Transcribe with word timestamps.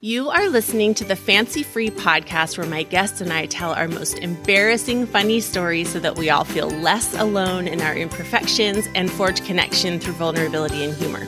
You 0.00 0.30
are 0.30 0.48
listening 0.48 0.94
to 0.94 1.04
the 1.04 1.16
Fancy 1.16 1.64
Free 1.64 1.90
podcast 1.90 2.56
where 2.56 2.68
my 2.68 2.84
guests 2.84 3.20
and 3.20 3.32
I 3.32 3.46
tell 3.46 3.72
our 3.72 3.88
most 3.88 4.16
embarrassing, 4.20 5.06
funny 5.06 5.40
stories 5.40 5.88
so 5.88 5.98
that 5.98 6.16
we 6.16 6.30
all 6.30 6.44
feel 6.44 6.68
less 6.70 7.18
alone 7.18 7.66
in 7.66 7.80
our 7.80 7.96
imperfections 7.96 8.86
and 8.94 9.10
forge 9.10 9.44
connection 9.44 9.98
through 9.98 10.12
vulnerability 10.12 10.84
and 10.84 10.94
humor. 10.94 11.26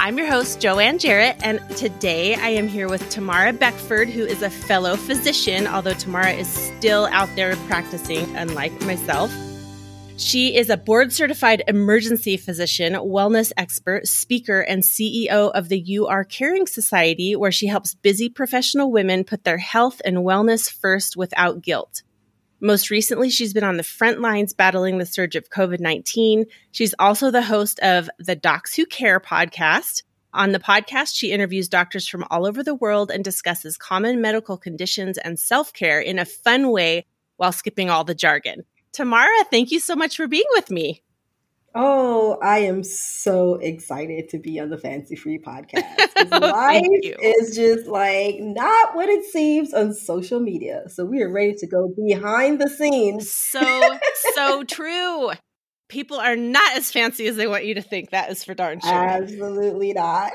I'm 0.00 0.18
your 0.18 0.26
host, 0.26 0.60
Joanne 0.60 0.98
Jarrett, 0.98 1.36
and 1.44 1.60
today 1.76 2.34
I 2.34 2.48
am 2.48 2.66
here 2.66 2.88
with 2.88 3.08
Tamara 3.10 3.52
Beckford, 3.52 4.08
who 4.08 4.24
is 4.24 4.42
a 4.42 4.50
fellow 4.50 4.96
physician, 4.96 5.68
although 5.68 5.94
Tamara 5.94 6.32
is 6.32 6.48
still 6.48 7.06
out 7.12 7.28
there 7.36 7.54
practicing, 7.68 8.34
unlike 8.34 8.72
myself. 8.80 9.30
She 10.20 10.54
is 10.54 10.68
a 10.68 10.76
board 10.76 11.14
certified 11.14 11.64
emergency 11.66 12.36
physician, 12.36 12.92
wellness 12.92 13.52
expert, 13.56 14.06
speaker, 14.06 14.60
and 14.60 14.82
CEO 14.82 15.50
of 15.50 15.70
the 15.70 15.80
You 15.80 16.08
Are 16.08 16.24
Caring 16.24 16.66
Society, 16.66 17.34
where 17.34 17.50
she 17.50 17.66
helps 17.66 17.94
busy 17.94 18.28
professional 18.28 18.92
women 18.92 19.24
put 19.24 19.44
their 19.44 19.56
health 19.56 20.02
and 20.04 20.18
wellness 20.18 20.70
first 20.70 21.16
without 21.16 21.62
guilt. 21.62 22.02
Most 22.60 22.90
recently, 22.90 23.30
she's 23.30 23.54
been 23.54 23.64
on 23.64 23.78
the 23.78 23.82
front 23.82 24.20
lines 24.20 24.52
battling 24.52 24.98
the 24.98 25.06
surge 25.06 25.36
of 25.36 25.48
COVID 25.48 25.80
19. 25.80 26.44
She's 26.70 26.94
also 26.98 27.30
the 27.30 27.42
host 27.42 27.80
of 27.80 28.10
the 28.18 28.36
Docs 28.36 28.76
Who 28.76 28.84
Care 28.84 29.20
podcast. 29.20 30.02
On 30.34 30.52
the 30.52 30.60
podcast, 30.60 31.16
she 31.16 31.32
interviews 31.32 31.66
doctors 31.66 32.06
from 32.06 32.26
all 32.30 32.46
over 32.46 32.62
the 32.62 32.74
world 32.74 33.10
and 33.10 33.24
discusses 33.24 33.78
common 33.78 34.20
medical 34.20 34.58
conditions 34.58 35.16
and 35.16 35.40
self 35.40 35.72
care 35.72 35.98
in 35.98 36.18
a 36.18 36.26
fun 36.26 36.70
way 36.70 37.06
while 37.38 37.52
skipping 37.52 37.88
all 37.88 38.04
the 38.04 38.14
jargon. 38.14 38.64
Tamara, 38.92 39.44
thank 39.50 39.70
you 39.70 39.80
so 39.80 39.94
much 39.94 40.16
for 40.16 40.26
being 40.26 40.44
with 40.52 40.70
me. 40.70 41.02
Oh, 41.72 42.36
I 42.42 42.60
am 42.60 42.82
so 42.82 43.54
excited 43.54 44.28
to 44.30 44.38
be 44.38 44.58
on 44.58 44.70
the 44.70 44.78
Fancy 44.78 45.14
Free 45.14 45.38
podcast. 45.38 46.30
life 46.40 46.82
is 47.22 47.54
just 47.54 47.86
like 47.86 48.36
not 48.40 48.96
what 48.96 49.08
it 49.08 49.24
seems 49.24 49.72
on 49.72 49.94
social 49.94 50.40
media. 50.40 50.88
So 50.88 51.04
we 51.04 51.22
are 51.22 51.30
ready 51.30 51.54
to 51.54 51.66
go 51.68 51.94
behind 52.06 52.60
the 52.60 52.68
scenes. 52.68 53.30
So, 53.30 53.98
so 54.34 54.64
true. 54.68 55.30
People 55.88 56.18
are 56.18 56.36
not 56.36 56.76
as 56.76 56.90
fancy 56.90 57.26
as 57.28 57.36
they 57.36 57.46
want 57.46 57.64
you 57.64 57.74
to 57.74 57.82
think. 57.82 58.10
That 58.10 58.30
is 58.30 58.42
for 58.42 58.54
darn 58.54 58.80
sure. 58.80 58.92
Absolutely 58.92 59.92
not. 59.92 60.34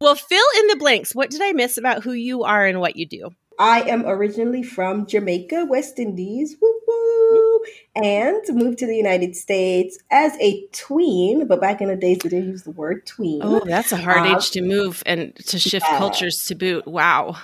Well, 0.00 0.14
fill 0.14 0.44
in 0.60 0.68
the 0.68 0.76
blanks. 0.76 1.14
What 1.14 1.30
did 1.30 1.42
I 1.42 1.52
miss 1.52 1.78
about 1.78 2.04
who 2.04 2.12
you 2.12 2.44
are 2.44 2.64
and 2.64 2.80
what 2.80 2.96
you 2.96 3.06
do? 3.06 3.30
I 3.58 3.82
am 3.82 4.04
originally 4.06 4.62
from 4.62 5.06
Jamaica, 5.06 5.66
West 5.68 5.98
Indies, 5.98 6.56
woo 6.60 6.80
woo, 6.86 7.60
and 7.94 8.42
moved 8.50 8.78
to 8.78 8.86
the 8.86 8.96
United 8.96 9.34
States 9.34 9.98
as 10.10 10.36
a 10.40 10.66
tween. 10.72 11.46
But 11.46 11.60
back 11.60 11.80
in 11.80 11.88
the 11.88 11.96
days, 11.96 12.18
they 12.18 12.28
didn't 12.28 12.50
use 12.50 12.62
the 12.64 12.70
word 12.70 13.06
tween. 13.06 13.40
Oh, 13.42 13.62
that's 13.64 13.92
a 13.92 13.96
hard 13.96 14.26
age 14.26 14.34
um, 14.34 14.40
to 14.40 14.62
move 14.62 15.02
and 15.06 15.34
to 15.36 15.58
shift 15.58 15.86
yeah. 15.88 15.98
cultures 15.98 16.44
to 16.46 16.54
boot. 16.54 16.86
Wow. 16.86 17.36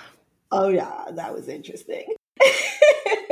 Oh, 0.51 0.67
yeah, 0.67 1.05
that 1.11 1.33
was 1.33 1.47
interesting. 1.47 2.05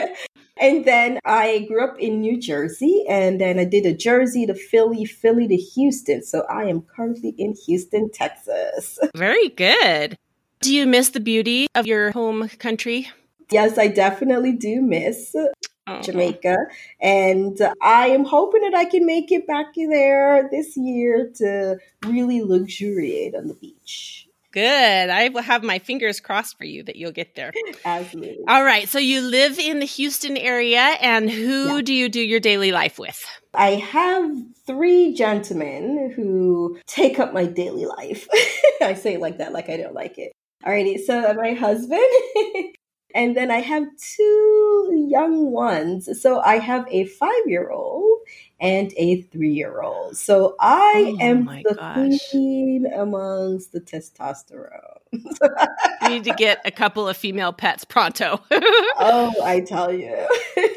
and 0.57 0.85
then 0.85 1.19
I 1.23 1.65
grew 1.67 1.83
up 1.83 1.99
in 1.99 2.21
New 2.21 2.39
Jersey, 2.39 3.05
and 3.07 3.39
then 3.39 3.59
I 3.59 3.65
did 3.65 3.85
a 3.85 3.93
Jersey 3.93 4.47
to 4.47 4.55
Philly, 4.55 5.05
Philly 5.05 5.47
to 5.47 5.55
Houston. 5.55 6.23
So 6.23 6.45
I 6.49 6.63
am 6.63 6.81
currently 6.81 7.35
in 7.37 7.55
Houston, 7.67 8.09
Texas. 8.11 8.97
Very 9.15 9.49
good. 9.49 10.17
Do 10.61 10.73
you 10.73 10.85
miss 10.85 11.09
the 11.09 11.19
beauty 11.19 11.67
of 11.73 11.87
your 11.87 12.11
home 12.11 12.47
country? 12.59 13.09
Yes, 13.51 13.77
I 13.77 13.87
definitely 13.87 14.53
do 14.53 14.81
miss 14.81 15.35
uh-huh. 15.35 16.01
Jamaica. 16.03 16.57
And 17.01 17.57
I 17.81 18.07
am 18.07 18.25
hoping 18.25 18.61
that 18.61 18.75
I 18.75 18.85
can 18.85 19.05
make 19.05 19.31
it 19.31 19.47
back 19.47 19.73
there 19.75 20.47
this 20.51 20.77
year 20.77 21.31
to 21.35 21.77
really 22.05 22.41
luxuriate 22.41 23.35
on 23.35 23.47
the 23.47 23.55
beach. 23.55 24.27
Good. 24.51 25.09
I 25.09 25.29
will 25.29 25.41
have 25.41 25.63
my 25.63 25.79
fingers 25.79 26.19
crossed 26.19 26.57
for 26.57 26.65
you 26.65 26.83
that 26.83 26.97
you'll 26.97 27.13
get 27.13 27.35
there. 27.35 27.53
Absolutely. 27.85 28.43
All 28.47 28.63
right. 28.63 28.87
So 28.87 28.99
you 28.99 29.21
live 29.21 29.57
in 29.57 29.79
the 29.79 29.85
Houston 29.85 30.35
area, 30.35 30.81
and 31.01 31.29
who 31.29 31.77
yeah. 31.77 31.81
do 31.81 31.93
you 31.93 32.09
do 32.09 32.19
your 32.19 32.41
daily 32.41 32.73
life 32.73 32.99
with? 32.99 33.17
I 33.53 33.75
have 33.75 34.29
three 34.67 35.13
gentlemen 35.13 36.11
who 36.15 36.77
take 36.85 37.17
up 37.17 37.33
my 37.33 37.45
daily 37.45 37.85
life. 37.85 38.27
I 38.81 38.93
say 38.93 39.13
it 39.13 39.21
like 39.21 39.37
that, 39.37 39.53
like 39.53 39.69
I 39.69 39.77
don't 39.77 39.95
like 39.95 40.17
it. 40.17 40.33
Alrighty, 40.65 40.99
so 40.99 41.33
my 41.33 41.53
husband, 41.53 42.01
and 43.15 43.35
then 43.35 43.49
I 43.51 43.59
have 43.59 43.85
two 43.97 45.07
young 45.09 45.51
ones. 45.51 46.21
So 46.21 46.39
I 46.39 46.59
have 46.59 46.87
a 46.89 47.05
five 47.05 47.43
year 47.47 47.69
old 47.69 48.19
and 48.59 48.93
a 48.95 49.23
three 49.23 49.53
year 49.53 49.81
old. 49.81 50.15
So 50.17 50.55
I 50.59 51.15
oh 51.17 51.17
am 51.19 51.45
the 51.45 51.75
gosh. 51.75 52.29
queen 52.29 52.85
amongst 52.95 53.71
the 53.71 53.81
testosterone. 53.81 54.99
you 56.03 56.09
need 56.09 56.23
to 56.25 56.33
get 56.37 56.61
a 56.63 56.71
couple 56.71 57.09
of 57.09 57.17
female 57.17 57.53
pets 57.53 57.83
pronto. 57.83 58.39
oh, 58.51 59.33
I 59.43 59.61
tell 59.61 59.91
you. 59.91 60.27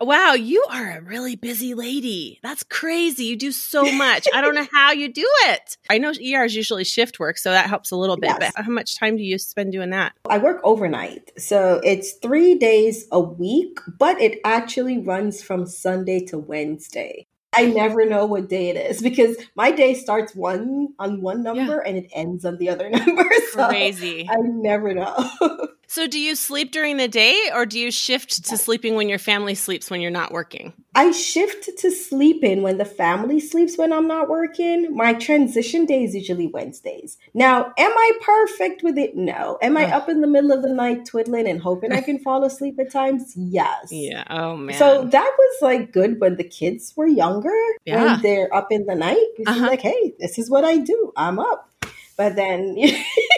Wow, 0.00 0.34
you 0.34 0.62
are 0.70 0.98
a 0.98 1.00
really 1.00 1.36
busy 1.36 1.72
lady. 1.72 2.38
That's 2.42 2.62
crazy. 2.62 3.24
You 3.24 3.36
do 3.36 3.50
so 3.50 3.90
much. 3.92 4.28
I 4.34 4.42
don't 4.42 4.54
know 4.54 4.66
how 4.72 4.92
you 4.92 5.10
do 5.10 5.26
it. 5.46 5.78
I 5.88 5.96
know 5.98 6.10
ER 6.10 6.44
is 6.44 6.54
usually 6.54 6.84
shift 6.84 7.18
work, 7.18 7.38
so 7.38 7.50
that 7.50 7.68
helps 7.68 7.90
a 7.90 7.96
little 7.96 8.18
bit. 8.18 8.30
Yes. 8.38 8.52
But 8.54 8.64
how 8.64 8.70
much 8.70 8.98
time 8.98 9.16
do 9.16 9.22
you 9.22 9.38
spend 9.38 9.72
doing 9.72 9.90
that? 9.90 10.12
I 10.28 10.36
work 10.38 10.60
overnight. 10.64 11.32
So 11.40 11.80
it's 11.82 12.12
three 12.12 12.56
days 12.56 13.06
a 13.10 13.20
week, 13.20 13.78
but 13.98 14.20
it 14.20 14.38
actually 14.44 14.98
runs 14.98 15.42
from 15.42 15.66
Sunday 15.66 16.20
to 16.26 16.38
Wednesday. 16.38 17.26
I 17.56 17.64
never 17.64 18.04
know 18.04 18.26
what 18.26 18.50
day 18.50 18.68
it 18.68 18.76
is 18.76 19.00
because 19.00 19.36
my 19.54 19.70
day 19.70 19.94
starts 19.94 20.34
one 20.34 20.88
on 20.98 21.22
one 21.22 21.42
number 21.42 21.76
yeah. 21.76 21.82
and 21.86 21.96
it 21.96 22.10
ends 22.12 22.44
on 22.44 22.58
the 22.58 22.68
other 22.68 22.90
number. 22.90 23.24
So 23.52 23.68
Crazy. 23.68 24.28
I 24.28 24.36
never 24.40 24.92
know. 24.92 25.30
so 25.86 26.06
do 26.06 26.18
you 26.18 26.34
sleep 26.34 26.72
during 26.72 26.96
the 26.96 27.08
day 27.08 27.50
or 27.54 27.66
do 27.66 27.78
you 27.78 27.90
shift 27.90 28.44
to 28.46 28.56
sleeping 28.56 28.94
when 28.94 29.08
your 29.08 29.18
family 29.18 29.54
sleeps 29.54 29.90
when 29.90 30.00
you're 30.00 30.10
not 30.10 30.32
working? 30.32 30.72
I 30.94 31.12
shift 31.12 31.68
to 31.78 31.90
sleeping 31.90 32.62
when 32.62 32.78
the 32.78 32.84
family 32.84 33.38
sleeps 33.38 33.76
when 33.76 33.92
I'm 33.92 34.08
not 34.08 34.28
working. 34.28 34.96
My 34.96 35.12
transition 35.12 35.84
day 35.84 36.04
is 36.04 36.14
usually 36.14 36.46
Wednesdays. 36.46 37.18
Now, 37.34 37.72
am 37.76 37.90
I 37.92 38.12
perfect 38.22 38.82
with 38.82 38.96
it? 38.96 39.14
No. 39.14 39.58
Am 39.62 39.76
I 39.76 39.84
up 39.92 40.08
in 40.08 40.22
the 40.22 40.26
middle 40.26 40.52
of 40.52 40.62
the 40.62 40.72
night 40.72 41.04
twiddling 41.04 41.46
and 41.46 41.60
hoping 41.60 41.92
I 41.92 42.00
can 42.00 42.18
fall 42.24 42.44
asleep 42.44 42.78
at 42.80 42.90
times? 42.90 43.34
Yes. 43.36 43.88
Yeah. 43.90 44.24
Oh 44.30 44.56
man. 44.56 44.78
So 44.78 45.04
that 45.04 45.36
was 45.38 45.62
like 45.62 45.92
good 45.92 46.18
when 46.20 46.36
the 46.36 46.44
kids 46.44 46.94
were 46.96 47.06
younger 47.06 47.54
yeah. 47.84 48.02
when 48.02 48.22
they're 48.22 48.54
up 48.54 48.72
in 48.72 48.86
the 48.86 48.94
night. 48.94 49.26
Uh-huh. 49.46 49.66
like, 49.66 49.82
hey, 49.82 50.14
this 50.18 50.38
is 50.38 50.50
what 50.50 50.64
I 50.64 50.78
do. 50.78 51.12
I'm 51.16 51.38
up. 51.38 51.70
But 52.16 52.36
then, 52.36 52.76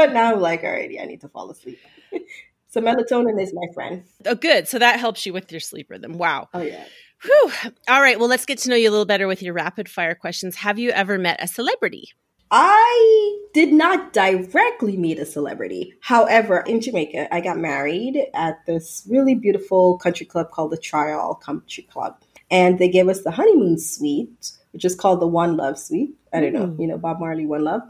but 0.00 0.14
now 0.14 0.32
I'm 0.32 0.40
like, 0.40 0.62
alrighty, 0.62 0.98
I 0.98 1.04
need 1.04 1.20
to 1.20 1.28
fall 1.28 1.50
asleep. 1.50 1.78
so 2.68 2.80
melatonin 2.80 3.38
is 3.38 3.52
my 3.52 3.66
friend. 3.74 4.04
Oh, 4.24 4.34
good. 4.34 4.66
So 4.66 4.78
that 4.78 4.98
helps 4.98 5.26
you 5.26 5.34
with 5.34 5.52
your 5.52 5.60
sleep 5.60 5.90
rhythm. 5.90 6.14
Wow. 6.14 6.48
Oh 6.54 6.62
yeah. 6.62 6.84
Whew. 7.22 7.52
All 7.86 8.00
right. 8.00 8.18
Well, 8.18 8.30
let's 8.30 8.46
get 8.46 8.56
to 8.60 8.70
know 8.70 8.76
you 8.76 8.88
a 8.88 8.92
little 8.92 9.04
better 9.04 9.26
with 9.26 9.42
your 9.42 9.52
rapid 9.52 9.90
fire 9.90 10.14
questions. 10.14 10.56
Have 10.56 10.78
you 10.78 10.88
ever 10.88 11.18
met 11.18 11.42
a 11.42 11.46
celebrity? 11.46 12.08
I 12.50 13.38
did 13.52 13.74
not 13.74 14.14
directly 14.14 14.96
meet 14.96 15.18
a 15.18 15.26
celebrity. 15.26 15.92
However, 16.00 16.60
in 16.60 16.80
Jamaica, 16.80 17.32
I 17.32 17.42
got 17.42 17.58
married 17.58 18.24
at 18.32 18.64
this 18.64 19.06
really 19.08 19.34
beautiful 19.34 19.98
country 19.98 20.24
club 20.24 20.50
called 20.50 20.72
the 20.72 20.78
Tryall 20.78 21.38
Country 21.42 21.84
Club 21.84 22.16
and 22.50 22.78
they 22.78 22.88
gave 22.88 23.08
us 23.08 23.22
the 23.22 23.30
honeymoon 23.30 23.78
suite, 23.78 24.52
which 24.72 24.84
is 24.84 24.94
called 24.94 25.20
the 25.20 25.26
One 25.26 25.56
Love 25.56 25.78
Suite. 25.78 26.16
I 26.32 26.40
don't 26.40 26.52
know, 26.52 26.66
mm. 26.68 26.80
you 26.80 26.86
know, 26.86 26.98
Bob 26.98 27.20
Marley 27.20 27.46
One 27.46 27.64
Love. 27.64 27.82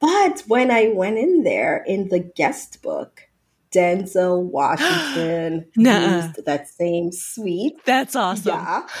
But 0.00 0.44
when 0.46 0.70
I 0.70 0.88
went 0.88 1.18
in 1.18 1.42
there 1.42 1.84
in 1.86 2.08
the 2.08 2.20
guest 2.20 2.82
book, 2.82 3.22
Denzel 3.72 4.42
Washington 4.50 5.66
used 5.76 6.44
that 6.44 6.68
same 6.68 7.12
suite. 7.12 7.84
That's 7.84 8.16
awesome. 8.16 8.54
Yeah. 8.54 8.86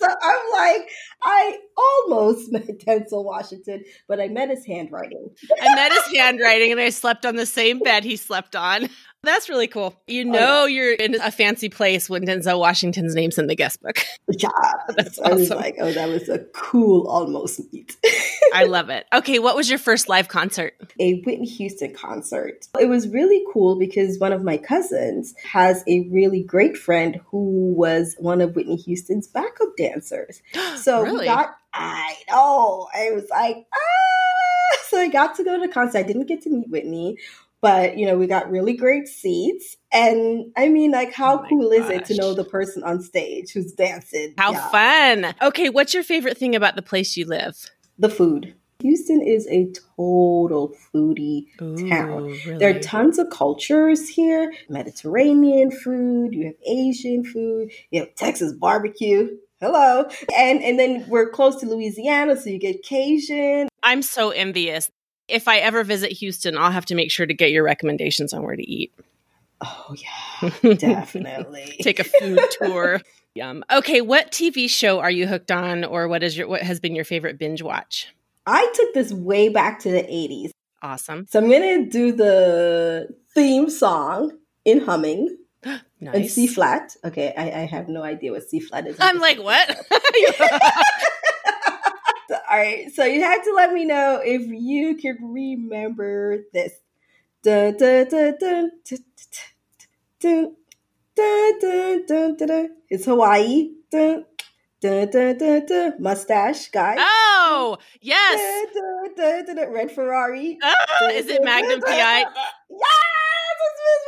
so 0.00 0.08
I'm 0.22 0.52
like, 0.52 0.90
I 1.22 1.58
almost 1.76 2.52
met 2.52 2.66
Denzel 2.66 3.24
Washington, 3.24 3.84
but 4.08 4.20
I 4.20 4.28
met 4.28 4.50
his 4.50 4.64
handwriting. 4.66 5.30
I 5.60 5.74
met 5.74 5.92
his 5.92 6.16
handwriting 6.16 6.72
and 6.72 6.80
I 6.80 6.90
slept 6.90 7.26
on 7.26 7.36
the 7.36 7.46
same 7.46 7.78
bed 7.80 8.04
he 8.04 8.16
slept 8.16 8.54
on. 8.54 8.88
That's 9.22 9.50
really 9.50 9.66
cool. 9.66 9.94
You 10.06 10.24
know, 10.24 10.62
oh, 10.62 10.64
yeah. 10.64 10.74
you're 10.74 10.94
in 10.94 11.20
a 11.20 11.30
fancy 11.30 11.68
place 11.68 12.08
when 12.08 12.24
Denzel 12.24 12.58
Washington's 12.58 13.14
name's 13.14 13.38
in 13.38 13.48
the 13.48 13.54
guest 13.54 13.82
book. 13.82 13.98
Yeah. 14.38 14.48
That's 14.96 15.18
awesome. 15.18 15.32
I 15.32 15.34
was 15.34 15.50
like, 15.50 15.76
oh, 15.80 15.92
that 15.92 16.08
was 16.08 16.28
a 16.28 16.38
cool 16.54 17.06
almost 17.08 17.60
meet. 17.72 17.96
I 18.54 18.64
love 18.64 18.88
it. 18.88 19.06
Okay. 19.12 19.38
What 19.40 19.56
was 19.56 19.68
your 19.68 19.78
first 19.78 20.08
live 20.08 20.28
concert? 20.28 20.74
A 21.00 21.20
Whitney 21.22 21.46
Houston 21.46 21.92
concert. 21.92 22.68
It 22.78 22.88
was 22.88 23.08
really 23.08 23.44
cool 23.52 23.76
because 23.76 24.18
one 24.20 24.32
of 24.32 24.44
my 24.44 24.56
cousins 24.56 25.34
has 25.42 25.82
a 25.88 26.08
really 26.10 26.44
great 26.44 26.76
friend 26.76 27.20
who 27.26 27.74
was 27.74 28.14
one 28.18 28.40
of 28.40 28.54
Whitney 28.54 28.76
Houston's 28.76 29.26
backup 29.26 29.76
dancers. 29.76 30.42
So 30.76 31.02
really? 31.02 31.18
we 31.20 31.24
got, 31.26 31.56
I 31.74 32.14
know. 32.30 32.88
I 32.94 33.10
was 33.10 33.26
like, 33.30 33.56
ah. 33.74 34.78
So 34.88 34.98
I 34.98 35.08
got 35.08 35.34
to 35.36 35.44
go 35.44 35.60
to 35.60 35.66
the 35.66 35.72
concert. 35.72 35.98
I 35.98 36.02
didn't 36.04 36.26
get 36.26 36.42
to 36.42 36.50
meet 36.50 36.70
Whitney 36.70 37.18
but 37.60 37.98
you 37.98 38.06
know 38.06 38.16
we 38.16 38.26
got 38.26 38.50
really 38.50 38.74
great 38.74 39.08
seats 39.08 39.76
and 39.92 40.52
i 40.56 40.68
mean 40.68 40.90
like 40.90 41.12
how 41.12 41.38
oh 41.38 41.46
cool 41.48 41.70
gosh. 41.70 41.80
is 41.80 41.90
it 41.90 42.04
to 42.04 42.14
know 42.16 42.34
the 42.34 42.44
person 42.44 42.82
on 42.84 43.00
stage 43.00 43.52
who's 43.52 43.72
dancing 43.72 44.34
how 44.38 44.52
yeah. 44.52 44.68
fun 44.68 45.34
okay 45.42 45.68
what's 45.68 45.94
your 45.94 46.02
favorite 46.02 46.36
thing 46.36 46.54
about 46.54 46.76
the 46.76 46.82
place 46.82 47.16
you 47.16 47.24
live 47.24 47.56
the 47.98 48.08
food 48.08 48.54
Houston 48.82 49.20
is 49.20 49.46
a 49.48 49.70
total 49.96 50.74
foodie 50.94 51.44
Ooh, 51.60 51.88
town. 51.88 52.22
really? 52.24 52.56
There 52.56 52.74
are 52.74 52.80
tons 52.80 53.18
of 53.18 53.28
cultures 53.30 54.08
here 54.08 54.52
Mediterranean 54.70 55.70
food, 55.70 56.34
you 56.34 56.46
have 56.46 56.54
Asian 56.66 57.22
food, 57.22 57.70
you 57.90 58.00
have 58.00 58.14
Texas 58.14 58.54
barbecue. 58.54 59.36
Hello. 59.60 60.08
And 60.34 60.62
and 60.62 60.78
then 60.78 61.04
we're 61.08 61.28
close 61.28 61.56
to 61.56 61.66
Louisiana, 61.66 62.40
so 62.40 62.48
you 62.48 62.58
get 62.58 62.82
Cajun. 62.82 63.68
I'm 63.82 64.00
so 64.00 64.30
envious. 64.30 64.90
If 65.30 65.48
I 65.48 65.58
ever 65.58 65.84
visit 65.84 66.12
Houston, 66.12 66.56
I'll 66.58 66.70
have 66.70 66.86
to 66.86 66.94
make 66.94 67.10
sure 67.10 67.26
to 67.26 67.34
get 67.34 67.50
your 67.50 67.64
recommendations 67.64 68.32
on 68.32 68.42
where 68.42 68.56
to 68.56 68.70
eat. 68.70 68.92
Oh 69.60 69.94
yeah, 69.96 70.74
definitely. 70.74 71.76
Take 71.82 72.00
a 72.00 72.04
food 72.04 72.40
tour. 72.58 73.00
Yum. 73.34 73.62
Okay, 73.70 74.00
what 74.00 74.32
TV 74.32 74.68
show 74.68 75.00
are 75.00 75.10
you 75.10 75.26
hooked 75.26 75.50
on 75.50 75.84
or 75.84 76.08
what 76.08 76.22
is 76.22 76.36
your 76.36 76.48
what 76.48 76.62
has 76.62 76.80
been 76.80 76.94
your 76.94 77.04
favorite 77.04 77.38
binge 77.38 77.62
watch? 77.62 78.08
I 78.46 78.70
took 78.74 78.94
this 78.94 79.12
way 79.12 79.48
back 79.48 79.78
to 79.80 79.90
the 79.90 80.02
80s. 80.02 80.50
Awesome. 80.82 81.26
So 81.28 81.38
I'm 81.38 81.48
going 81.48 81.84
to 81.84 81.90
do 81.90 82.12
the 82.12 83.14
theme 83.34 83.68
song 83.68 84.38
in 84.64 84.80
humming 84.80 85.36
and 85.62 85.82
Nice. 86.00 86.34
C 86.34 86.46
flat. 86.46 86.96
Okay, 87.04 87.34
I, 87.36 87.62
I 87.62 87.66
have 87.66 87.88
no 87.88 88.02
idea 88.02 88.32
what 88.32 88.48
C 88.48 88.60
flat 88.60 88.86
is. 88.86 88.96
I'm 88.98 89.18
like, 89.18 89.38
what? 89.38 89.68
All 92.50 92.58
right, 92.58 92.92
so 92.92 93.04
you 93.04 93.22
have 93.22 93.44
to 93.44 93.52
let 93.54 93.72
me 93.72 93.84
know 93.84 94.20
if 94.24 94.42
you 94.48 94.96
can 94.96 95.18
remember 95.20 96.38
this. 96.52 96.72
Dun, 97.44 97.76
dun, 97.76 98.08
dun, 98.08 98.34
dun, 98.40 98.70
dun, 98.84 99.00
dun, 100.18 100.56
dun, 101.14 101.60
dun, 101.60 102.06
dun, 102.08 102.36
dun, 102.36 102.48
dun. 102.48 102.70
It's 102.88 103.04
Hawaii. 103.04 103.70
Dun, 103.92 104.24
dun, 104.80 105.10
dun, 105.10 105.38
dun, 105.38 105.64
dun. 105.64 105.92
Mustache 106.00 106.72
guy. 106.72 106.96
oh, 106.98 107.78
yes. 108.00 108.72
Dun, 108.74 108.82
dun, 108.82 109.14
dun, 109.14 109.46
dun, 109.46 109.56
dun. 109.56 109.72
Red 109.72 109.92
Ferrari. 109.92 110.58
Ah, 110.60 111.08
is 111.12 111.28
it 111.28 111.44
Magnum 111.44 111.80
PI? 111.80 112.18
Yes, 112.18 112.26
it's 113.62 113.80
Miss 113.86 114.02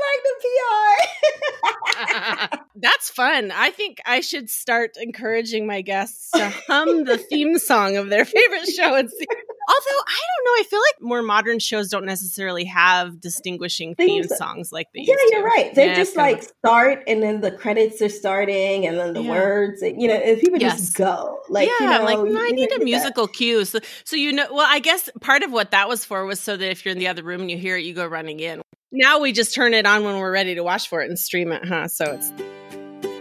Magnum 1.30 2.48
PI. 2.48 2.58
That's 2.74 3.10
fun. 3.10 3.52
I 3.54 3.70
think 3.70 3.98
I 4.06 4.20
should 4.20 4.48
start 4.48 4.92
encouraging 5.00 5.66
my 5.66 5.82
guests 5.82 6.30
to 6.32 6.48
hum 6.68 7.04
the 7.04 7.18
theme 7.30 7.58
song 7.58 7.96
of 7.96 8.08
their 8.08 8.24
favorite 8.24 8.66
show 8.66 8.94
and 8.94 9.10
see. 9.10 9.26
Although 9.68 10.02
I 10.06 10.20
don't 10.20 10.44
know, 10.44 10.60
I 10.60 10.64
feel 10.68 10.80
like 10.80 11.02
more 11.02 11.22
modern 11.22 11.58
shows 11.60 11.88
don't 11.88 12.04
necessarily 12.04 12.64
have 12.64 13.20
distinguishing 13.20 13.94
theme 13.94 14.24
songs 14.24 14.72
like 14.72 14.88
they 14.92 15.02
Yeah, 15.02 15.14
you're 15.30 15.44
right. 15.44 15.72
They 15.74 15.86
Yeah, 15.86 15.94
just 15.94 16.16
like 16.16 16.42
start 16.42 17.04
and 17.06 17.22
then 17.22 17.40
the 17.42 17.52
credits 17.52 18.02
are 18.02 18.08
starting 18.08 18.86
and 18.86 18.98
then 18.98 19.12
the 19.12 19.22
Yeah. 19.22 19.30
words, 19.30 19.80
and, 19.82 20.00
you 20.02 20.08
know, 20.08 20.14
and 20.14 20.40
people 20.40 20.58
Yes. 20.58 20.80
just 20.80 20.96
go. 20.96 21.38
Like, 21.48 21.68
yeah, 21.68 21.84
you 21.84 21.98
know, 21.98 22.04
like, 22.04 22.18
no, 22.18 22.40
I 22.40 22.50
need 22.50 22.72
a 22.72 22.78
that. 22.80 22.84
musical 22.84 23.28
cue. 23.28 23.64
So, 23.64 23.78
so 24.04 24.16
you 24.16 24.32
know, 24.32 24.46
well, 24.52 24.66
I 24.68 24.80
guess 24.80 25.08
part 25.20 25.42
of 25.44 25.52
what 25.52 25.70
that 25.70 25.88
was 25.88 26.04
for 26.04 26.26
was 26.26 26.40
so 26.40 26.56
that 26.56 26.70
if 26.70 26.84
you're 26.84 26.92
in 26.92 26.98
the 26.98 27.08
other 27.08 27.22
room 27.22 27.42
and 27.42 27.50
you 27.50 27.56
hear 27.56 27.76
it, 27.76 27.84
you 27.84 27.94
go 27.94 28.06
running 28.06 28.40
in. 28.40 28.62
Now 28.90 29.20
we 29.20 29.32
just 29.32 29.54
turn 29.54 29.74
it 29.74 29.86
on 29.86 30.02
when 30.04 30.18
we're 30.18 30.32
ready 30.32 30.56
to 30.56 30.62
watch 30.64 30.88
for 30.88 31.02
it 31.02 31.08
and 31.08 31.18
stream 31.18 31.52
it, 31.52 31.64
huh? 31.64 31.86
So 31.88 32.12
it's 32.12 32.32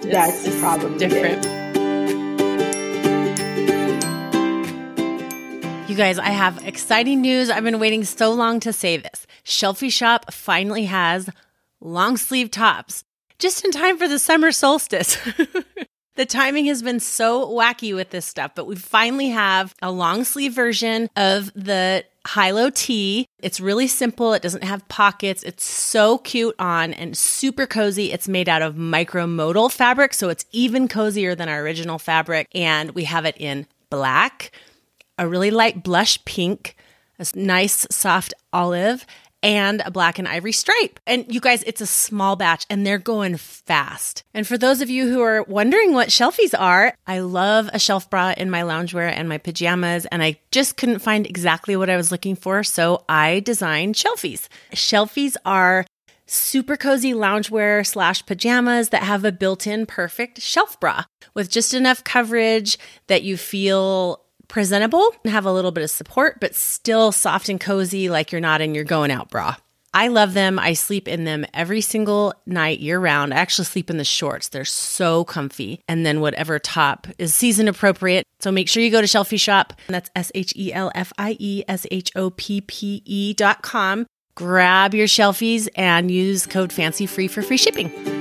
That's 0.03 0.45
it's 0.45 0.59
probably 0.59 0.97
different. 0.97 1.45
You 5.89 5.95
guys, 5.95 6.17
I 6.17 6.29
have 6.29 6.65
exciting 6.65 7.21
news. 7.21 7.49
I've 7.49 7.63
been 7.63 7.79
waiting 7.79 8.03
so 8.03 8.31
long 8.33 8.59
to 8.61 8.73
say 8.73 8.97
this. 8.97 9.27
Shelfie 9.43 9.89
Shoppe 9.89 10.31
finally 10.31 10.85
has 10.85 11.29
long 11.81 12.17
sleeve 12.17 12.49
tops 12.49 13.03
just 13.39 13.65
in 13.65 13.71
time 13.71 13.97
for 13.97 14.07
the 14.07 14.17
summer 14.17 14.51
solstice. 14.51 15.17
the 16.15 16.25
timing 16.25 16.65
has 16.65 16.81
been 16.81 16.99
so 16.99 17.45
wacky 17.47 17.93
with 17.93 18.09
this 18.09 18.25
stuff, 18.25 18.53
but 18.55 18.67
we 18.67 18.75
finally 18.75 19.29
have 19.29 19.75
a 19.81 19.91
long 19.91 20.23
sleeve 20.23 20.53
version 20.53 21.09
of 21.15 21.51
the 21.53 22.05
high-low 22.25 22.69
tee. 22.69 23.25
It's 23.41 23.59
really 23.59 23.87
simple. 23.87 24.33
It 24.33 24.41
doesn't 24.41 24.63
have 24.63 24.87
pockets. 24.87 25.43
It's 25.43 25.63
so 25.63 26.19
cute 26.19 26.55
on 26.59 26.93
and 26.93 27.17
super 27.17 27.65
cozy. 27.65 28.11
It's 28.11 28.27
made 28.27 28.47
out 28.47 28.61
of 28.61 28.75
micromodal 28.75 29.71
fabric, 29.71 30.13
so 30.13 30.29
it's 30.29 30.45
even 30.51 30.87
cozier 30.87 31.35
than 31.35 31.49
our 31.49 31.61
original 31.61 31.97
fabric. 31.97 32.47
And 32.53 32.91
we 32.91 33.05
have 33.05 33.25
it 33.25 33.35
in 33.37 33.65
black, 33.89 34.51
a 35.17 35.27
really 35.27 35.51
light 35.51 35.83
blush 35.83 36.23
pink, 36.25 36.75
a 37.19 37.25
nice 37.35 37.85
soft 37.89 38.33
olive, 38.53 39.05
and 39.43 39.81
a 39.85 39.91
black 39.91 40.19
and 40.19 40.27
ivory 40.27 40.51
stripe. 40.51 40.99
And 41.07 41.25
you 41.33 41.39
guys, 41.39 41.63
it's 41.63 41.81
a 41.81 41.87
small 41.87 42.35
batch 42.35 42.65
and 42.69 42.85
they're 42.85 42.97
going 42.97 43.37
fast. 43.37 44.23
And 44.33 44.47
for 44.47 44.57
those 44.57 44.81
of 44.81 44.89
you 44.89 45.09
who 45.09 45.21
are 45.21 45.43
wondering 45.43 45.93
what 45.93 46.09
shelfies 46.09 46.57
are, 46.57 46.93
I 47.07 47.19
love 47.19 47.69
a 47.73 47.79
shelf 47.79 48.09
bra 48.09 48.33
in 48.37 48.49
my 48.49 48.61
loungewear 48.61 49.11
and 49.11 49.27
my 49.27 49.37
pajamas, 49.37 50.05
and 50.05 50.23
I 50.23 50.39
just 50.51 50.77
couldn't 50.77 50.99
find 50.99 51.25
exactly 51.25 51.75
what 51.75 51.89
I 51.89 51.97
was 51.97 52.11
looking 52.11 52.35
for, 52.35 52.63
so 52.63 53.03
I 53.09 53.39
designed 53.41 53.95
shelfies. 53.95 54.47
Shelfies 54.73 55.35
are 55.45 55.85
super 56.25 56.77
cozy 56.77 57.13
loungewear 57.13 57.85
slash 57.85 58.25
pajamas 58.25 58.89
that 58.89 59.03
have 59.03 59.25
a 59.25 59.31
built 59.31 59.67
in 59.67 59.85
perfect 59.85 60.41
shelf 60.41 60.79
bra 60.79 61.03
with 61.33 61.49
just 61.49 61.73
enough 61.73 62.03
coverage 62.03 62.77
that 63.07 63.23
you 63.23 63.35
feel 63.35 64.20
presentable 64.51 65.15
and 65.23 65.33
have 65.33 65.45
a 65.45 65.51
little 65.51 65.71
bit 65.71 65.83
of 65.83 65.89
support, 65.89 66.39
but 66.39 66.53
still 66.53 67.11
soft 67.11 67.49
and 67.49 67.59
cozy 67.59 68.09
like 68.09 68.31
you're 68.31 68.41
not 68.41 68.61
in 68.61 68.75
your 68.75 68.83
going 68.83 69.09
out 69.09 69.31
bra. 69.31 69.55
I 69.93 70.07
love 70.07 70.33
them. 70.33 70.57
I 70.59 70.73
sleep 70.73 71.07
in 71.07 71.25
them 71.25 71.45
every 71.53 71.81
single 71.81 72.33
night 72.45 72.79
year 72.79 72.99
round. 72.99 73.33
I 73.33 73.37
actually 73.37 73.65
sleep 73.65 73.89
in 73.89 73.97
the 73.97 74.05
shorts. 74.05 74.49
They're 74.49 74.63
so 74.63 75.25
comfy. 75.25 75.81
And 75.87 76.05
then 76.05 76.21
whatever 76.21 76.59
top 76.59 77.07
is 77.17 77.35
season 77.35 77.67
appropriate. 77.67 78.25
So 78.39 78.51
make 78.51 78.69
sure 78.69 78.83
you 78.83 78.91
go 78.91 79.01
to 79.01 79.07
Shelfie 79.07 79.39
Shoppe. 79.39 79.73
That's 79.87 80.09
S 80.15 80.31
H 80.33 80.53
E 80.55 80.71
L 80.71 80.91
F 80.95 81.11
I 81.17 81.35
E 81.39 81.63
S 81.67 81.85
H 81.91 82.11
O 82.15 82.29
P 82.29 82.61
P 82.61 83.01
E 83.05 83.33
dot 83.33 83.63
com. 83.63 84.05
Grab 84.35 84.93
your 84.93 85.07
shelfies 85.07 85.67
and 85.75 86.09
use 86.09 86.45
code 86.45 86.71
FANCY 86.71 87.05
FREE 87.05 87.27
for 87.27 87.41
free 87.41 87.57
shipping. 87.57 88.20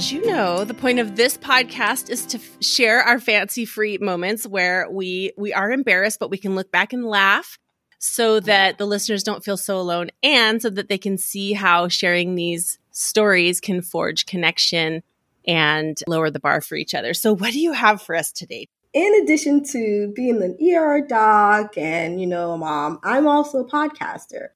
As 0.00 0.10
you 0.10 0.24
know, 0.24 0.64
the 0.64 0.72
point 0.72 0.98
of 0.98 1.16
this 1.16 1.36
podcast 1.36 2.08
is 2.08 2.24
to 2.24 2.38
f- 2.38 2.62
share 2.62 3.02
our 3.02 3.20
fancy 3.20 3.66
free 3.66 3.98
moments 3.98 4.46
where 4.46 4.88
we 4.90 5.32
we 5.36 5.52
are 5.52 5.70
embarrassed, 5.70 6.18
but 6.18 6.30
we 6.30 6.38
can 6.38 6.54
look 6.54 6.72
back 6.72 6.94
and 6.94 7.04
laugh 7.04 7.58
so 7.98 8.40
that 8.40 8.78
the 8.78 8.86
listeners 8.86 9.22
don't 9.22 9.44
feel 9.44 9.58
so 9.58 9.78
alone 9.78 10.08
and 10.22 10.62
so 10.62 10.70
that 10.70 10.88
they 10.88 10.96
can 10.96 11.18
see 11.18 11.52
how 11.52 11.88
sharing 11.88 12.34
these 12.34 12.78
stories 12.92 13.60
can 13.60 13.82
forge 13.82 14.24
connection 14.24 15.02
and 15.46 15.98
lower 16.08 16.30
the 16.30 16.40
bar 16.40 16.62
for 16.62 16.76
each 16.76 16.94
other. 16.94 17.12
So 17.12 17.36
what 17.36 17.52
do 17.52 17.60
you 17.60 17.74
have 17.74 18.00
for 18.00 18.16
us 18.16 18.32
today? 18.32 18.68
In 18.94 19.22
addition 19.22 19.62
to 19.64 20.14
being 20.16 20.42
an 20.42 20.56
ER 20.66 21.06
doc 21.06 21.76
and, 21.76 22.18
you 22.18 22.26
know, 22.26 22.52
a 22.52 22.56
mom, 22.56 23.00
I'm 23.02 23.26
also 23.26 23.58
a 23.58 23.68
podcaster. 23.68 24.48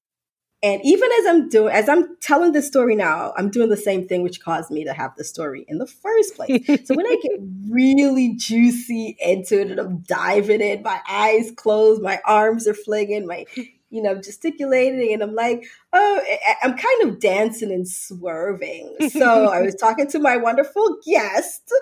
And 0.64 0.80
even 0.82 1.10
as 1.20 1.26
I'm 1.26 1.48
doing, 1.50 1.74
as 1.74 1.90
I'm 1.90 2.16
telling 2.22 2.52
this 2.52 2.66
story 2.66 2.96
now, 2.96 3.34
I'm 3.36 3.50
doing 3.50 3.68
the 3.68 3.76
same 3.76 4.08
thing 4.08 4.22
which 4.22 4.40
caused 4.40 4.70
me 4.70 4.82
to 4.84 4.94
have 4.94 5.14
the 5.14 5.22
story 5.22 5.66
in 5.68 5.76
the 5.76 5.86
first 5.86 6.36
place. 6.36 6.66
so 6.86 6.94
when 6.94 7.06
I 7.06 7.16
get 7.22 7.32
really 7.68 8.34
juicy 8.34 9.14
into 9.20 9.60
it 9.60 9.70
and 9.70 9.78
I'm 9.78 9.98
diving 9.98 10.62
in, 10.62 10.82
my 10.82 11.00
eyes 11.06 11.52
closed, 11.54 12.00
my 12.00 12.18
arms 12.24 12.66
are 12.66 12.72
flinging, 12.72 13.26
my, 13.26 13.44
you 13.90 14.02
know, 14.02 14.14
gesticulating, 14.14 15.12
and 15.12 15.22
I'm 15.22 15.34
like, 15.34 15.66
oh, 15.92 16.22
I'm 16.62 16.78
kind 16.78 17.10
of 17.10 17.20
dancing 17.20 17.70
and 17.70 17.86
swerving. 17.86 18.96
So 19.10 19.44
I 19.44 19.60
was 19.60 19.74
talking 19.74 20.08
to 20.08 20.18
my 20.18 20.38
wonderful 20.38 20.96
guest. 21.06 21.74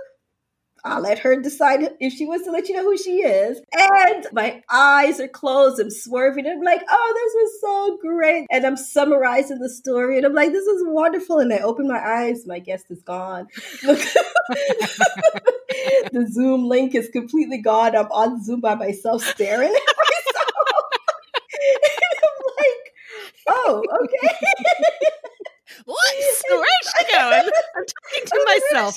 I'll 0.85 1.01
let 1.01 1.21
her 1.21 1.41
decide 1.41 1.89
if 2.01 2.13
she 2.13 2.27
wants 2.27 2.45
to 2.47 2.51
let 2.51 2.69
you 2.69 2.75
know 2.75 2.83
who 2.83 2.99
she 2.99 3.23
is. 3.23 3.61
And 3.73 4.27
my 4.33 4.63
eyes 4.69 5.21
are 5.21 5.29
closed. 5.29 5.81
I'm 5.81 5.91
swerving. 5.91 6.47
I'm 6.47 6.63
like, 6.63 6.83
oh, 6.91 7.13
this 7.15 7.35
was 7.35 7.61
so 7.61 7.99
great. 7.99 8.47
And 8.51 8.65
I'm 8.67 8.77
summarizing 8.77 9.61
the 9.61 9.69
story. 9.71 10.17
And 10.17 10.27
I'm 10.27 10.35
like, 10.35 10.51
this 10.51 10.67
is 10.67 10.83
wonderful. 10.85 11.39
And 11.39 11.53
I 11.53 11.59
open 11.59 11.87
my 11.87 12.01
eyes. 12.01 12.47
My 12.47 12.59
guest 12.59 12.87
is 12.91 13.03
gone. 13.03 13.49
The 16.13 16.27
Zoom 16.31 16.69
link 16.69 16.95
is 16.95 17.09
completely 17.09 17.59
gone. 17.59 17.97
I'm 17.97 18.07
on 18.13 18.43
Zoom 18.45 18.61
by 18.61 18.75
myself 18.75 19.23
staring 19.23 19.69
at 19.75 19.97
myself. 19.97 20.85
and 21.85 22.21
I'm 22.29 22.45
like, 22.59 22.93
oh, 23.49 23.83
okay. 24.03 24.37
Whoops, 25.87 26.43
where's 26.51 26.95
she 26.99 27.13
going? 27.13 27.51
I'm 27.77 27.85
talking 27.87 28.27
to 28.27 28.45
myself. 28.73 28.97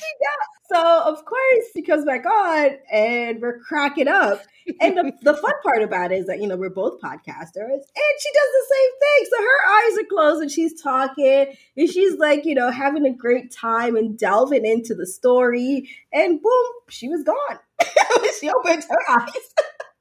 So 0.76 1.04
of 1.06 1.24
course 1.24 1.66
she 1.74 1.82
comes 1.82 2.04
back 2.04 2.26
on 2.26 2.72
and 2.92 3.42
we're 3.42 3.60
cracking 3.60 4.10
up. 4.10 4.42
And 4.82 4.98
the, 4.98 5.14
the 5.22 5.34
fun 5.34 5.54
part 5.64 5.84
about 5.84 6.12
it 6.12 6.16
is 6.16 6.26
that, 6.26 6.42
you 6.42 6.48
know, 6.48 6.58
we're 6.58 6.70
both 6.70 7.00
podcasters 7.00 7.54
and 7.56 8.16
she 8.20 8.32
does 8.34 8.52
the 8.52 8.66
same 8.74 8.90
thing. 9.00 9.28
So 9.30 9.42
her 9.42 9.70
eyes 9.72 9.98
are 10.00 10.10
closed 10.10 10.42
and 10.42 10.52
she's 10.52 10.82
talking 10.82 11.54
and 11.78 11.90
she's 11.90 12.18
like, 12.18 12.46
you 12.46 12.56
know, 12.56 12.72
having 12.72 13.06
a 13.06 13.14
great 13.14 13.52
time 13.52 13.96
and 13.96 14.18
delving 14.18 14.66
into 14.66 14.94
the 14.96 15.06
story. 15.06 15.90
And 16.12 16.42
boom, 16.42 16.66
she 16.90 17.08
was 17.08 17.24
gone. 17.24 17.60
she 18.42 18.50
opened 18.50 18.84
her 18.90 19.12
eyes. 19.22 19.54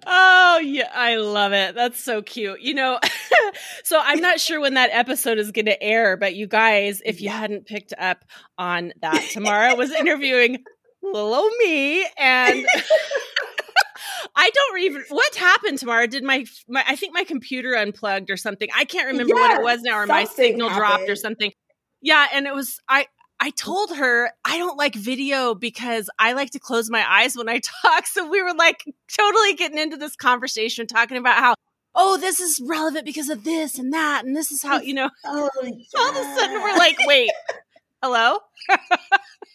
Oh, 0.07 0.59
yeah, 0.59 0.91
I 0.95 1.17
love 1.17 1.53
it. 1.53 1.75
That's 1.75 2.03
so 2.03 2.23
cute. 2.23 2.61
You 2.61 2.75
know, 2.75 2.99
so 3.85 4.01
I'm 4.03 4.21
not 4.21 4.41
sure 4.41 4.61
when 4.61 4.75
that 4.75 4.91
episode 4.93 5.39
is 5.39 5.51
going 5.51 5.67
to 5.67 5.83
air, 5.83 6.17
but 6.17 6.35
you 6.35 6.47
guys, 6.47 7.03
if 7.05 7.21
you 7.21 7.31
hadn't 7.31 7.67
picked 7.67 7.93
up 7.99 8.25
on 8.59 8.93
that, 9.01 9.29
Tamara 9.33 9.75
was 9.75 9.91
interviewing 9.91 10.65
little 11.03 11.51
me 11.59 12.07
and 12.19 12.67
I 14.37 14.51
don't 14.51 14.81
even 14.81 15.05
what 15.11 15.35
happened 15.35 15.79
Tamara. 15.79 16.09
Did 16.09 16.25
my, 16.25 16.45
my 16.69 16.83
I 16.87 16.97
think 16.97 17.15
my 17.15 17.25
computer 17.25 17.75
unplugged 17.75 18.31
or 18.31 18.37
something. 18.37 18.69
I 18.75 18.85
can't 18.85 19.09
remember 19.09 19.35
what 19.35 19.59
it 19.59 19.63
was 19.63 19.83
now 19.83 19.99
or 19.99 20.07
my 20.07 20.25
signal 20.25 20.69
happened. 20.69 20.87
dropped 20.87 21.11
or 21.11 21.17
something. 21.17 21.53
Yeah, 22.01 22.27
and 22.33 22.47
it 22.47 22.55
was 22.55 22.81
I 22.89 23.07
I 23.41 23.51
told 23.51 23.95
her 23.97 24.31
I 24.45 24.59
don't 24.59 24.77
like 24.77 24.95
video 24.95 25.55
because 25.55 26.09
I 26.19 26.33
like 26.33 26.51
to 26.51 26.59
close 26.59 26.89
my 26.91 27.05
eyes 27.09 27.37
when 27.37 27.49
I 27.49 27.61
talk. 27.83 28.07
So 28.07 28.29
we 28.29 28.43
were 28.43 28.55
like 28.55 28.85
totally 29.13 29.55
getting 29.55 29.79
into 29.79 29.97
this 29.97 30.17
conversation 30.17 30.87
talking 30.87 31.17
about 31.17 31.39
how 31.39 31.55
oh, 31.95 32.17
this 32.19 32.41
is 32.41 32.61
relevant 32.65 33.05
because 33.05 33.29
of 33.29 33.45
this 33.45 33.79
and 33.79 33.93
that, 33.93 34.25
and 34.25 34.37
this 34.37 34.51
is 34.51 34.63
how 34.63 34.81
you 34.81 34.95
know. 34.95 35.11
Oh, 35.27 35.49
yeah. 35.63 35.73
all 35.97 36.11
of 36.11 36.17
a 36.17 36.25
sudden 36.39 36.61
we're 36.61 36.77
like, 36.77 36.97
wait, 37.07 37.31
hello. 38.03 38.39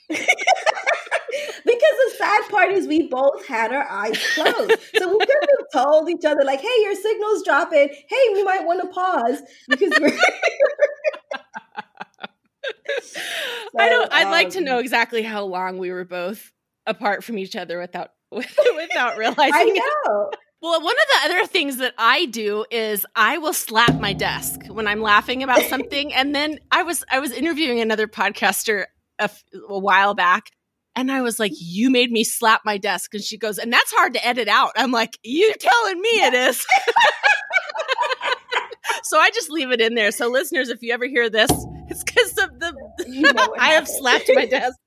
because 0.07 0.25
the 1.65 2.11
sad 2.17 2.49
part 2.49 2.71
is 2.71 2.87
we 2.87 3.07
both 3.07 3.45
had 3.45 3.71
our 3.71 3.87
eyes 3.89 4.17
closed. 4.33 4.75
So 4.95 5.11
we 5.11 5.19
could 5.19 5.47
have 5.57 5.67
told 5.73 6.09
each 6.09 6.25
other, 6.25 6.43
like, 6.43 6.61
hey, 6.61 6.81
your 6.81 6.95
signal's 6.95 7.43
dropping. 7.43 7.89
Hey, 8.07 8.29
we 8.33 8.43
might 8.43 8.65
want 8.65 8.81
to 8.81 8.87
pause 8.87 9.41
because 9.67 9.91
we're 9.99 10.17
so, 13.03 13.19
I 13.77 13.89
don't 13.89 14.11
I'd 14.11 14.25
um, 14.25 14.31
like 14.31 14.49
to 14.51 14.61
know 14.61 14.77
um, 14.77 14.81
exactly 14.81 15.21
how 15.21 15.43
long 15.43 15.77
we 15.77 15.91
were 15.91 16.05
both 16.05 16.51
apart 16.85 17.23
from 17.23 17.37
each 17.37 17.55
other 17.55 17.79
without 17.79 18.11
without 18.31 19.17
realizing 19.17 19.53
I 19.53 19.63
know. 19.65 20.29
It. 20.31 20.39
Well, 20.61 20.81
one 20.81 20.95
of 20.95 21.07
the 21.07 21.33
other 21.33 21.47
things 21.47 21.77
that 21.77 21.93
I 21.97 22.25
do 22.25 22.65
is 22.69 23.05
I 23.15 23.37
will 23.37 23.53
slap 23.53 23.97
my 23.97 24.11
desk 24.11 24.65
when 24.67 24.87
I'm 24.87 25.01
laughing 25.01 25.41
about 25.41 25.61
something. 25.63 26.13
and 26.13 26.35
then 26.35 26.59
I 26.69 26.83
was 26.83 27.03
I 27.09 27.19
was 27.19 27.31
interviewing 27.31 27.79
another 27.79 28.07
podcaster 28.07 28.85
a, 29.19 29.29
a 29.69 29.79
while 29.79 30.15
back, 30.15 30.49
and 30.95 31.11
I 31.11 31.21
was 31.21 31.39
like, 31.39 31.53
"You 31.55 31.89
made 31.89 32.11
me 32.11 32.25
slap 32.25 32.61
my 32.65 32.77
desk," 32.77 33.13
and 33.13 33.23
she 33.23 33.37
goes, 33.37 33.57
"And 33.57 33.71
that's 33.71 33.91
hard 33.93 34.13
to 34.15 34.27
edit 34.27 34.49
out." 34.49 34.71
I'm 34.75 34.91
like, 34.91 35.17
"You 35.23 35.53
telling 35.59 36.01
me 36.01 36.09
it 36.09 36.33
is?" 36.33 36.65
so 39.03 39.17
I 39.17 39.29
just 39.29 39.49
leave 39.49 39.71
it 39.71 39.79
in 39.79 39.95
there. 39.95 40.11
So 40.11 40.27
listeners, 40.27 40.69
if 40.69 40.81
you 40.81 40.93
ever 40.93 41.05
hear 41.05 41.29
this, 41.29 41.51
it's 41.89 42.03
because 42.03 42.37
of 42.37 42.59
the 42.59 42.73
you 43.07 43.21
know 43.33 43.55
I 43.59 43.69
have 43.69 43.87
slapped 43.87 44.29
my 44.33 44.45
desk 44.45 44.77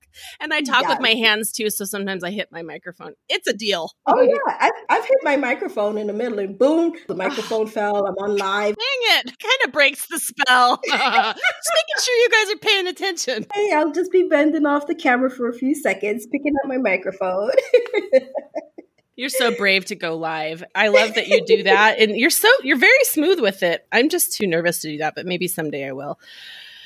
and 0.40 0.52
I 0.52 0.60
talk 0.62 0.88
with 0.88 1.00
my 1.00 1.14
hands 1.14 1.52
too, 1.52 1.70
so 1.70 1.84
sometimes 1.84 2.24
I 2.24 2.30
hit 2.30 2.48
my 2.50 2.62
microphone. 2.62 3.14
It's 3.28 3.46
a 3.46 3.52
deal. 3.52 3.90
Oh 4.06 4.20
yeah, 4.20 4.56
I've, 4.60 4.72
I've 4.88 5.04
hit 5.04 5.18
my 5.22 5.36
microphone 5.36 5.98
in 5.98 6.06
the 6.06 6.12
middle, 6.12 6.38
and 6.38 6.58
boom, 6.58 6.92
the 7.08 7.14
ah. 7.14 7.16
microphone 7.16 7.66
fell. 7.66 8.06
I'm 8.06 8.14
on 8.14 8.36
live. 8.36 8.76
Dang 8.76 9.18
it! 9.18 9.24
Kind 9.26 9.58
of 9.66 9.72
breaks 9.72 10.06
the 10.06 10.18
spell. 10.18 10.80
just 10.86 10.96
making 10.96 12.02
sure 12.02 12.14
you 12.14 12.28
guys 12.30 12.54
are 12.54 12.58
paying 12.58 12.86
attention. 12.86 13.46
Hey, 13.54 13.72
I'll 13.72 13.92
just 13.92 14.12
be 14.12 14.24
bending 14.28 14.66
off 14.66 14.86
the 14.86 14.94
camera 14.94 15.30
for 15.30 15.48
a 15.48 15.54
few 15.54 15.74
seconds, 15.74 16.26
picking 16.26 16.52
up 16.62 16.68
my 16.68 16.78
microphone. 16.78 17.50
You're 19.14 19.28
so 19.28 19.54
brave 19.54 19.84
to 19.86 19.94
go 19.94 20.16
live. 20.16 20.64
I 20.74 20.88
love 20.88 21.14
that 21.14 21.28
you 21.28 21.44
do 21.44 21.64
that. 21.64 21.98
And 21.98 22.16
you're 22.16 22.30
so 22.30 22.48
you're 22.62 22.78
very 22.78 23.04
smooth 23.04 23.40
with 23.40 23.62
it. 23.62 23.86
I'm 23.92 24.08
just 24.08 24.32
too 24.32 24.46
nervous 24.46 24.80
to 24.80 24.88
do 24.88 24.98
that, 24.98 25.14
but 25.14 25.26
maybe 25.26 25.48
someday 25.48 25.86
I 25.86 25.92
will. 25.92 26.18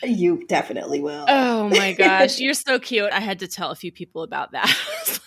You 0.06 0.46
definitely 0.46 1.00
will. 1.00 1.24
Oh 1.28 1.68
my 1.68 1.92
gosh, 1.98 2.38
you're 2.38 2.54
so 2.54 2.78
cute. 2.78 3.12
I 3.12 3.20
had 3.20 3.40
to 3.40 3.48
tell 3.48 3.70
a 3.70 3.74
few 3.74 3.92
people 3.92 4.22
about 4.22 4.52
that. 4.52 4.66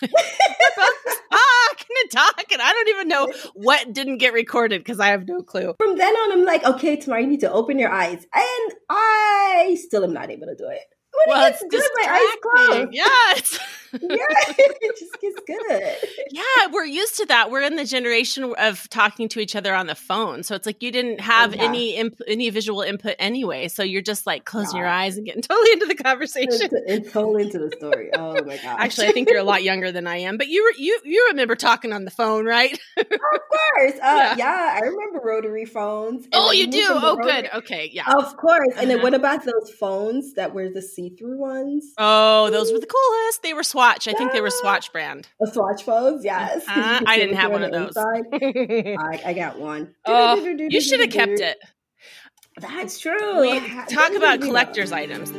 talking 1.80 1.96
and 2.02 2.10
talking. 2.10 2.58
I 2.60 2.72
don't 2.72 2.88
even 2.88 3.08
know 3.08 3.32
what 3.54 3.92
didn't 3.92 4.18
get 4.18 4.32
recorded 4.32 4.80
because 4.80 5.00
I 5.00 5.08
have 5.08 5.28
no 5.28 5.42
clue. 5.42 5.74
From 5.78 5.96
then 5.96 6.14
on, 6.14 6.32
I'm 6.32 6.44
like, 6.44 6.64
okay, 6.64 6.96
Tamara 6.96 7.22
you 7.22 7.28
need 7.28 7.40
to 7.40 7.52
open 7.52 7.78
your 7.78 7.90
eyes. 7.90 8.26
And 8.34 8.74
I 8.88 9.76
still 9.80 10.04
am 10.04 10.12
not 10.12 10.30
able 10.30 10.46
to 10.46 10.56
do 10.56 10.68
it 10.68 10.84
when 11.26 11.36
well, 11.36 11.46
it 11.46 11.50
gets 11.50 11.64
good, 11.70 11.90
my 12.00 12.12
eyes 12.12 12.36
closed. 12.42 12.88
Yeah, 12.92 13.89
it 14.02 14.98
just 14.98 15.20
gets 15.20 15.40
good. 15.46 15.96
Yeah, 16.30 16.66
we're 16.72 16.84
used 16.84 17.16
to 17.16 17.26
that. 17.26 17.50
We're 17.50 17.62
in 17.62 17.76
the 17.76 17.84
generation 17.84 18.54
of 18.58 18.88
talking 18.90 19.28
to 19.30 19.40
each 19.40 19.56
other 19.56 19.74
on 19.74 19.86
the 19.86 19.94
phone, 19.94 20.42
so 20.42 20.54
it's 20.54 20.66
like 20.66 20.82
you 20.82 20.92
didn't 20.92 21.20
have 21.20 21.54
yeah. 21.54 21.64
any 21.64 21.96
imp- 21.96 22.20
any 22.26 22.50
visual 22.50 22.82
input 22.82 23.16
anyway. 23.18 23.68
So 23.68 23.82
you're 23.82 24.02
just 24.02 24.26
like 24.26 24.44
closing 24.44 24.76
yeah. 24.76 24.82
your 24.82 24.88
eyes 24.90 25.16
and 25.16 25.26
getting 25.26 25.42
totally 25.50 25.72
into 25.72 25.86
the 25.86 25.96
conversation. 25.96 26.68
It's, 26.86 27.12
totally 27.12 27.44
into 27.44 27.58
the 27.58 27.70
story. 27.76 28.10
Oh 28.14 28.34
my 28.44 28.56
god! 28.56 28.76
Actually, 28.78 29.08
I 29.08 29.12
think 29.12 29.28
you're 29.28 29.40
a 29.40 29.44
lot 29.44 29.62
younger 29.62 29.90
than 29.90 30.06
I 30.06 30.18
am, 30.18 30.36
but 30.36 30.48
you 30.48 30.62
were 30.62 30.80
you 30.80 31.00
you 31.04 31.26
remember 31.30 31.56
talking 31.56 31.92
on 31.92 32.04
the 32.04 32.10
phone, 32.10 32.44
right? 32.44 32.78
of 32.96 33.06
course. 33.08 33.94
Uh, 33.94 33.98
yeah. 34.02 34.36
yeah. 34.36 34.80
I 34.82 34.86
remember 34.86 35.20
rotary 35.22 35.64
phones. 35.64 36.26
Oh, 36.32 36.52
you 36.52 36.66
do? 36.66 36.86
Oh, 36.88 37.16
rotary- 37.16 37.42
good. 37.42 37.50
Okay, 37.58 37.90
yeah. 37.92 38.12
Of 38.12 38.36
course. 38.36 38.68
And 38.70 38.78
uh-huh. 38.78 38.86
then 38.86 39.02
what 39.02 39.14
about 39.14 39.44
those 39.44 39.70
phones 39.78 40.34
that 40.34 40.54
were 40.54 40.68
the 40.68 40.82
see-through 40.82 41.38
ones? 41.38 41.92
Oh, 41.98 42.50
those 42.50 42.72
were 42.72 42.78
the 42.78 42.86
coolest. 42.86 43.42
They 43.42 43.54
were 43.54 43.62
Swatch. 43.80 44.08
I 44.08 44.12
think 44.12 44.32
they 44.32 44.42
were 44.42 44.50
Swatch 44.50 44.92
brand. 44.92 45.26
The 45.40 45.50
Swatch 45.50 45.84
phones, 45.84 46.22
yes. 46.22 46.64
Uh, 46.68 47.00
I 47.06 47.16
didn't 47.16 47.36
have 47.36 47.50
one 47.50 47.62
of 47.62 47.72
those. 47.72 47.96
I, 47.96 49.22
I, 49.24 49.32
got 49.32 49.58
one. 49.58 49.94
Oh, 50.04 50.36
you 50.44 50.80
should 50.82 51.00
have 51.00 51.10
kept 51.10 51.40
it. 51.40 51.58
That's 52.58 52.98
true. 52.98 53.40
We 53.40 53.58
talk 53.86 54.12
about 54.14 54.42
collector's 54.42 54.92
items. 54.92 55.30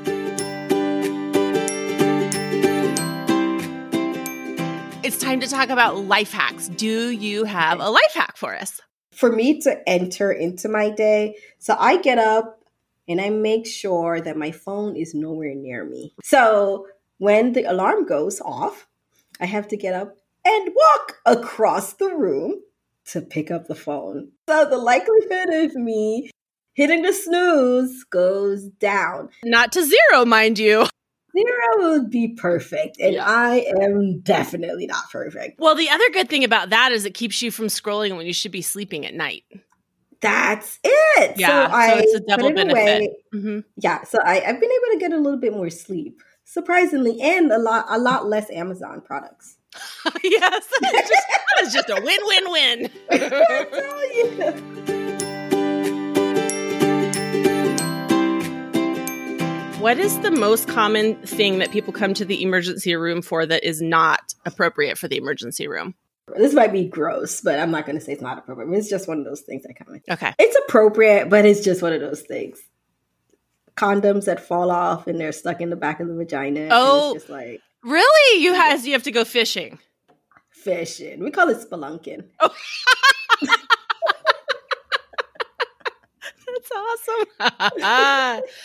It's 5.03 5.17
time 5.19 5.39
to 5.41 5.47
talk 5.47 5.69
about 5.69 5.97
life 5.97 6.31
hacks. 6.31 6.67
Do 6.67 7.11
you 7.11 7.43
have 7.43 7.79
a 7.79 7.89
life 7.89 8.13
hack 8.15 8.37
for 8.37 8.55
us? 8.55 8.81
For 9.11 9.31
me 9.31 9.61
to 9.61 9.87
enter 9.87 10.31
into 10.31 10.67
my 10.67 10.89
day, 10.89 11.35
so 11.59 11.75
I 11.77 11.97
get 11.97 12.17
up 12.17 12.59
and 13.07 13.21
I 13.21 13.29
make 13.29 13.67
sure 13.67 14.19
that 14.19 14.37
my 14.37 14.51
phone 14.51 14.95
is 14.95 15.13
nowhere 15.13 15.53
near 15.53 15.85
me. 15.85 16.13
So 16.23 16.87
when 17.21 17.53
the 17.53 17.63
alarm 17.65 18.03
goes 18.03 18.41
off, 18.41 18.87
I 19.39 19.45
have 19.45 19.67
to 19.67 19.77
get 19.77 19.93
up 19.93 20.17
and 20.43 20.71
walk 20.75 21.17
across 21.23 21.93
the 21.93 22.09
room 22.15 22.55
to 23.05 23.21
pick 23.21 23.51
up 23.51 23.67
the 23.67 23.75
phone. 23.75 24.31
So 24.49 24.65
the 24.65 24.79
likelihood 24.79 25.49
of 25.53 25.75
me 25.75 26.31
hitting 26.73 27.03
the 27.03 27.13
snooze 27.13 28.03
goes 28.05 28.63
down. 28.63 29.29
Not 29.43 29.71
to 29.73 29.83
zero, 29.83 30.25
mind 30.25 30.57
you. 30.57 30.87
Zero 31.37 31.91
would 31.91 32.09
be 32.09 32.29
perfect, 32.29 32.99
and 32.99 33.13
yeah. 33.13 33.25
I 33.25 33.67
am 33.79 34.21
definitely 34.21 34.87
not 34.87 35.03
perfect. 35.11 35.59
Well, 35.59 35.75
the 35.75 35.89
other 35.91 36.09
good 36.11 36.27
thing 36.27 36.43
about 36.43 36.71
that 36.71 36.91
is 36.91 37.05
it 37.05 37.13
keeps 37.13 37.39
you 37.43 37.51
from 37.51 37.67
scrolling 37.67 38.17
when 38.17 38.25
you 38.25 38.33
should 38.33 38.51
be 38.51 38.63
sleeping 38.63 39.05
at 39.05 39.13
night. 39.13 39.43
That's 40.21 40.79
it. 40.83 41.37
Yeah, 41.37 41.67
so, 41.67 41.93
so 41.93 41.99
it's 41.99 42.15
a 42.15 42.19
double 42.21 42.51
benefit. 42.51 43.11
Mm-hmm. 43.31 43.59
Yeah, 43.77 44.03
so 44.05 44.17
I, 44.25 44.41
I've 44.41 44.59
been 44.59 44.71
able 44.71 44.93
to 44.93 44.97
get 44.99 45.13
a 45.13 45.17
little 45.17 45.39
bit 45.39 45.53
more 45.53 45.69
sleep 45.69 46.19
surprisingly, 46.51 47.19
and 47.21 47.51
a 47.51 47.57
lot 47.57 47.85
a 47.89 47.97
lot 47.97 48.27
less 48.27 48.49
Amazon 48.51 49.01
products. 49.01 49.57
yes, 50.23 50.67
that 50.81 50.93
is, 50.93 51.09
just, 51.09 51.27
that 51.29 51.63
is 51.63 51.73
just 51.73 51.89
a 51.89 51.95
win 52.03 52.19
win 52.23 52.51
win. 52.51 52.91
What 59.79 59.97
is 59.97 60.19
the 60.19 60.29
most 60.29 60.67
common 60.67 61.15
thing 61.23 61.57
that 61.59 61.71
people 61.71 61.93
come 61.93 62.13
to 62.15 62.25
the 62.25 62.43
emergency 62.43 62.95
room 62.95 63.21
for 63.23 63.45
that 63.45 63.63
is 63.63 63.81
not 63.81 64.35
appropriate 64.45 64.97
for 64.97 65.07
the 65.07 65.17
emergency 65.17 65.67
room? 65.67 65.95
This 66.37 66.53
might 66.53 66.71
be 66.71 66.85
gross, 66.85 67.41
but 67.41 67.59
I'm 67.59 67.71
not 67.71 67.87
going 67.87 67.97
to 67.97 68.03
say 68.03 68.11
it's 68.11 68.21
not 68.21 68.37
appropriate. 68.37 68.77
It's 68.77 68.89
just 68.89 69.07
one 69.07 69.19
of 69.19 69.25
those 69.25 69.41
things 69.41 69.63
that 69.63 69.73
come 69.75 69.95
in. 69.95 70.01
Okay. 70.09 70.33
It's 70.37 70.55
appropriate, 70.67 71.29
but 71.29 71.45
it's 71.45 71.61
just 71.61 71.81
one 71.81 71.93
of 71.93 72.01
those 72.01 72.21
things 72.21 72.59
condoms 73.75 74.25
that 74.25 74.39
fall 74.39 74.71
off 74.71 75.07
and 75.07 75.19
they're 75.19 75.31
stuck 75.31 75.61
in 75.61 75.69
the 75.69 75.75
back 75.75 75.99
of 75.99 76.07
the 76.07 76.13
vagina. 76.13 76.67
Oh, 76.71 77.13
just 77.13 77.29
like 77.29 77.61
really? 77.83 78.43
You 78.43 78.53
has 78.53 78.85
you 78.85 78.93
have 78.93 79.03
to 79.03 79.11
go 79.11 79.23
fishing. 79.23 79.79
Fishing. 80.51 81.19
We 81.23 81.31
call 81.31 81.49
it 81.49 81.57
spelunking. 81.57 82.25
Oh. 82.39 82.53
That's 86.47 86.71
awesome. 87.49 88.43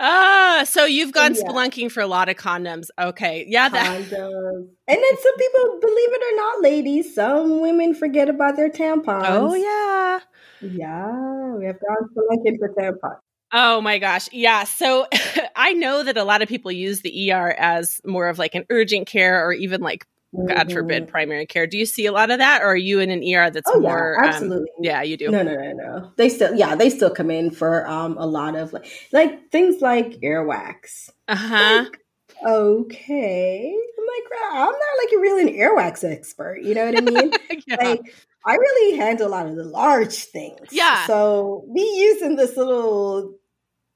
Ah, 0.00 0.62
so 0.64 0.84
you've 0.84 1.10
gone 1.12 1.34
yeah. 1.34 1.42
spelunking 1.42 1.90
for 1.90 2.00
a 2.00 2.06
lot 2.06 2.28
of 2.28 2.36
condoms. 2.36 2.86
Okay. 3.00 3.44
Yeah. 3.48 3.68
That- 3.68 3.84
condoms. 3.84 4.68
And 4.86 4.96
then 4.96 5.16
some 5.22 5.36
people, 5.36 5.78
believe 5.80 6.12
it 6.12 6.22
or 6.22 6.36
not, 6.36 6.62
ladies, 6.62 7.14
some 7.14 7.60
women 7.60 7.94
forget 7.94 8.28
about 8.28 8.54
their 8.54 8.70
tampons. 8.70 9.24
Oh, 9.26 9.54
yeah. 9.54 10.20
Yeah. 10.60 11.54
We 11.56 11.66
have 11.66 11.80
gone 11.80 12.08
spelunking 12.14 12.58
for 12.58 12.68
tampons. 12.78 13.18
Oh 13.52 13.80
my 13.80 13.98
gosh. 13.98 14.28
Yeah. 14.32 14.64
So 14.64 15.06
I 15.56 15.72
know 15.72 16.02
that 16.02 16.16
a 16.16 16.24
lot 16.24 16.42
of 16.42 16.48
people 16.48 16.70
use 16.70 17.00
the 17.00 17.32
ER 17.32 17.54
as 17.58 18.00
more 18.04 18.28
of 18.28 18.38
like 18.38 18.54
an 18.54 18.64
urgent 18.70 19.06
care 19.06 19.44
or 19.46 19.52
even 19.52 19.80
like 19.80 20.06
God 20.46 20.70
forbid 20.70 21.04
mm-hmm. 21.04 21.10
primary 21.10 21.46
care. 21.46 21.66
Do 21.66 21.78
you 21.78 21.86
see 21.86 22.04
a 22.04 22.12
lot 22.12 22.30
of 22.30 22.38
that 22.38 22.60
or 22.60 22.66
are 22.66 22.76
you 22.76 23.00
in 23.00 23.10
an 23.10 23.22
ER 23.22 23.50
that's 23.50 23.70
oh, 23.72 23.80
more 23.80 24.18
yeah, 24.18 24.28
um, 24.28 24.34
absolutely. 24.34 24.70
Um, 24.76 24.84
yeah, 24.84 25.02
you 25.02 25.16
do. 25.16 25.30
No, 25.30 25.42
no, 25.42 25.54
no, 25.54 25.72
no. 25.72 26.12
They 26.16 26.28
still 26.28 26.54
yeah, 26.54 26.74
they 26.74 26.90
still 26.90 27.10
come 27.10 27.30
in 27.30 27.50
for 27.50 27.88
um 27.88 28.18
a 28.18 28.26
lot 28.26 28.54
of 28.54 28.72
like 28.74 28.86
like 29.12 29.50
things 29.50 29.80
like 29.80 30.20
earwax. 30.20 31.08
Uh-huh. 31.28 31.84
Like, 31.84 32.00
okay. 32.46 33.74
I'm 33.98 34.06
like, 34.06 34.40
I'm 34.52 34.66
not 34.66 34.98
like 35.02 35.12
a 35.14 35.18
really 35.18 35.42
an 35.42 35.54
earwax 35.54 36.04
expert, 36.04 36.60
you 36.62 36.74
know 36.74 36.86
what 36.86 36.98
I 36.98 37.00
mean? 37.00 37.32
yeah. 37.66 37.76
Like 37.76 38.14
I 38.46 38.54
really 38.54 38.96
handle 38.96 39.28
a 39.28 39.30
lot 39.30 39.46
of 39.46 39.56
the 39.56 39.64
large 39.64 40.14
things. 40.24 40.68
Yeah. 40.70 41.06
So 41.06 41.64
me 41.68 41.82
using 42.00 42.36
this 42.36 42.56
little 42.56 43.34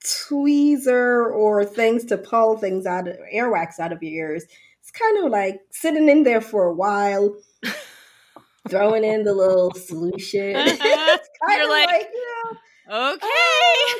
tweezer 0.04 1.32
or 1.32 1.64
things 1.64 2.04
to 2.06 2.18
pull 2.18 2.56
things 2.58 2.86
out 2.86 3.08
of 3.08 3.16
earwax 3.34 3.78
out 3.78 3.92
of 3.92 4.02
your 4.02 4.30
ears, 4.30 4.44
it's 4.80 4.90
kind 4.90 5.24
of 5.24 5.30
like 5.30 5.60
sitting 5.70 6.08
in 6.08 6.24
there 6.24 6.40
for 6.40 6.64
a 6.66 6.74
while, 6.74 7.36
throwing 8.68 9.04
in 9.04 9.24
the 9.24 9.32
little 9.34 9.72
solution. 9.72 10.42
it's 10.56 10.78
kind 11.46 11.58
You're 11.58 11.62
of 11.64 11.68
like, 11.70 11.88
like, 11.88 12.08
you 12.12 12.26
know, 12.44 12.58
Okay. 12.90 13.26
oh, 13.26 13.96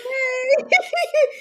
okay. 0.61 0.69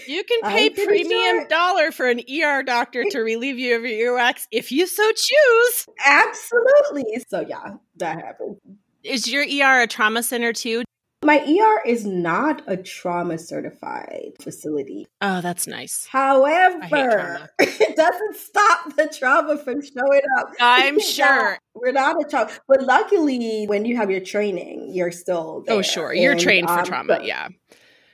You 0.08 0.24
can 0.24 0.42
pay 0.44 0.70
premium 0.70 1.10
sure- 1.40 1.48
dollar 1.48 1.92
for 1.92 2.08
an 2.08 2.22
ER 2.32 2.64
doctor 2.64 3.04
to 3.10 3.20
relieve 3.20 3.58
you 3.58 3.76
of 3.76 3.84
your 3.84 4.14
earwax 4.16 4.46
if 4.52 4.72
you 4.72 4.86
so 4.88 5.12
choose. 5.12 5.88
Absolutely. 6.06 7.06
So 7.28 7.42
yeah, 7.42 7.74
that 7.98 8.20
happened. 8.20 8.58
Is 9.04 9.32
your 9.32 9.44
ER 9.44 9.82
a 9.82 9.88
trauma 9.88 10.24
center 10.24 10.54
too? 10.54 10.84
My 11.24 11.38
ER 11.38 11.88
is 11.88 12.04
not 12.06 12.64
a 12.66 12.76
trauma 12.78 13.38
certified 13.38 14.32
facility. 14.42 15.06
Oh, 15.22 15.40
that's 15.42 15.68
nice. 15.68 16.08
However, 16.10 16.80
it 17.60 17.96
doesn't 17.96 18.36
stop 18.38 18.96
the 18.96 19.08
trauma 19.18 19.58
from 19.58 19.82
showing 19.82 20.22
up. 20.40 20.50
I'm 20.60 21.00
sure. 21.00 21.60
we're 21.76 21.92
not 21.92 22.16
a 22.20 22.28
trauma, 22.28 22.52
but 22.68 22.82
luckily, 22.82 23.66
when 23.68 23.86
you 23.86 23.98
have 23.98 24.10
your 24.10 24.22
training, 24.22 24.90
you're 24.94 25.12
still. 25.12 25.64
Oh, 25.68 25.84
sure. 25.84 26.12
You're 26.12 26.32
And, 26.32 26.42
trained 26.42 26.68
for 26.70 26.80
um, 26.80 26.86
trauma. 26.86 27.08
but- 27.08 27.26
Yeah. 27.26 27.50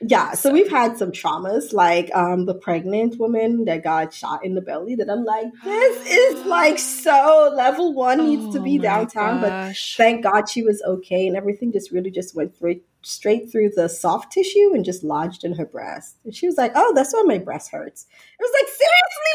Yeah, 0.00 0.32
so 0.34 0.52
we've 0.52 0.70
had 0.70 0.96
some 0.96 1.10
traumas, 1.10 1.72
like 1.72 2.14
um, 2.14 2.46
the 2.46 2.54
pregnant 2.54 3.18
woman 3.18 3.64
that 3.64 3.82
got 3.82 4.14
shot 4.14 4.44
in 4.44 4.54
the 4.54 4.60
belly. 4.60 4.94
That 4.94 5.10
I'm 5.10 5.24
like, 5.24 5.46
this 5.64 6.06
is 6.06 6.46
like 6.46 6.78
so 7.04 7.52
level 7.56 7.94
one 7.94 8.24
needs 8.24 8.54
to 8.54 8.60
Oh 8.60 8.64
be 8.64 8.78
my 8.78 8.84
downtown, 8.84 9.40
but 9.40 9.76
thank 9.96 10.22
God 10.22 10.48
she 10.48 10.62
was 10.62 10.82
okay, 10.82 11.26
and 11.26 11.36
everything 11.36 11.72
just 11.72 11.90
really 11.90 12.10
just 12.10 12.36
went 12.36 12.56
through 12.56 12.80
straight 13.02 13.50
through 13.50 13.70
the 13.74 13.88
soft 13.88 14.32
tissue 14.32 14.72
and 14.74 14.84
just 14.84 15.02
lodged 15.02 15.44
in 15.44 15.54
her 15.54 15.66
breast. 15.66 16.16
And 16.24 16.34
she 16.34 16.46
was 16.46 16.56
like, 16.56 16.72
"Oh, 16.76 16.92
that's 16.94 17.12
why 17.12 17.22
my 17.26 17.38
breast 17.38 17.70
hurts." 17.70 18.06
It 18.38 18.42
was 18.42 18.50
like, 18.54 18.68
seriously, 18.68 19.28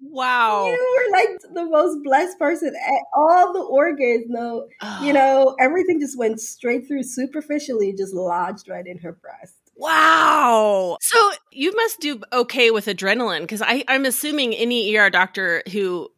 wow. 0.00 0.66
you 0.66 0.72
were 1.06 1.12
like 1.18 1.38
the 1.54 1.64
most 1.64 1.98
blessed 2.02 2.38
person. 2.38 2.68
at 2.74 3.02
All 3.14 3.52
the 3.52 3.60
organs, 3.60 4.26
no, 4.28 4.66
you 5.02 5.12
know, 5.18 5.56
everything 5.60 6.00
just 6.00 6.18
went 6.18 6.40
straight 6.40 6.86
through 6.86 7.02
superficially, 7.04 7.92
just 7.96 8.14
lodged 8.14 8.68
right 8.68 8.86
in 8.86 8.98
her 8.98 9.12
breast. 9.12 9.54
Wow. 9.76 10.98
So 11.00 11.30
you 11.52 11.74
must 11.76 12.00
do 12.00 12.20
okay 12.32 12.70
with 12.72 12.86
adrenaline 12.86 13.42
because 13.42 13.62
I'm 13.64 14.04
assuming 14.04 14.54
any 14.54 14.96
ER 14.96 15.08
doctor 15.08 15.62
who 15.72 16.08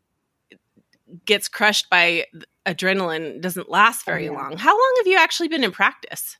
gets 1.26 1.49
crushed 1.49 1.90
by 1.90 2.26
adrenaline 2.66 3.40
doesn't 3.40 3.68
last 3.68 4.06
very 4.06 4.28
Oh, 4.28 4.32
yeah. 4.32 4.38
long. 4.38 4.56
How 4.56 4.72
long 4.72 4.94
have 4.99 5.06
you 5.06 5.18
actually 5.18 5.49
been 5.49 5.64
in 5.64 5.72
practice? 5.72 6.38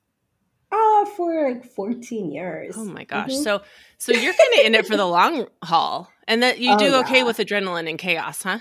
Uh, 0.73 1.04
for 1.16 1.50
like 1.50 1.64
14 1.64 2.30
years. 2.30 2.75
Oh 2.78 2.85
my 2.85 3.04
gosh. 3.04 3.30
Mhm. 3.32 3.42
So 3.42 3.62
so 3.99 4.12
you're 4.12 4.32
kind 4.32 4.54
of 4.61 4.66
in 4.66 4.75
it 4.76 4.87
for 4.87 4.97
the 4.97 5.06
long 5.06 5.49
haul. 5.64 6.09
And 6.31 6.43
that 6.45 6.61
you 6.61 6.75
Oh, 6.75 6.79
do 6.79 6.95
okay 7.01 7.19
yeah. 7.19 7.25
with 7.25 7.39
adrenaline 7.39 7.91
and 7.91 7.99
chaos, 7.99 8.45
huh? 8.45 8.61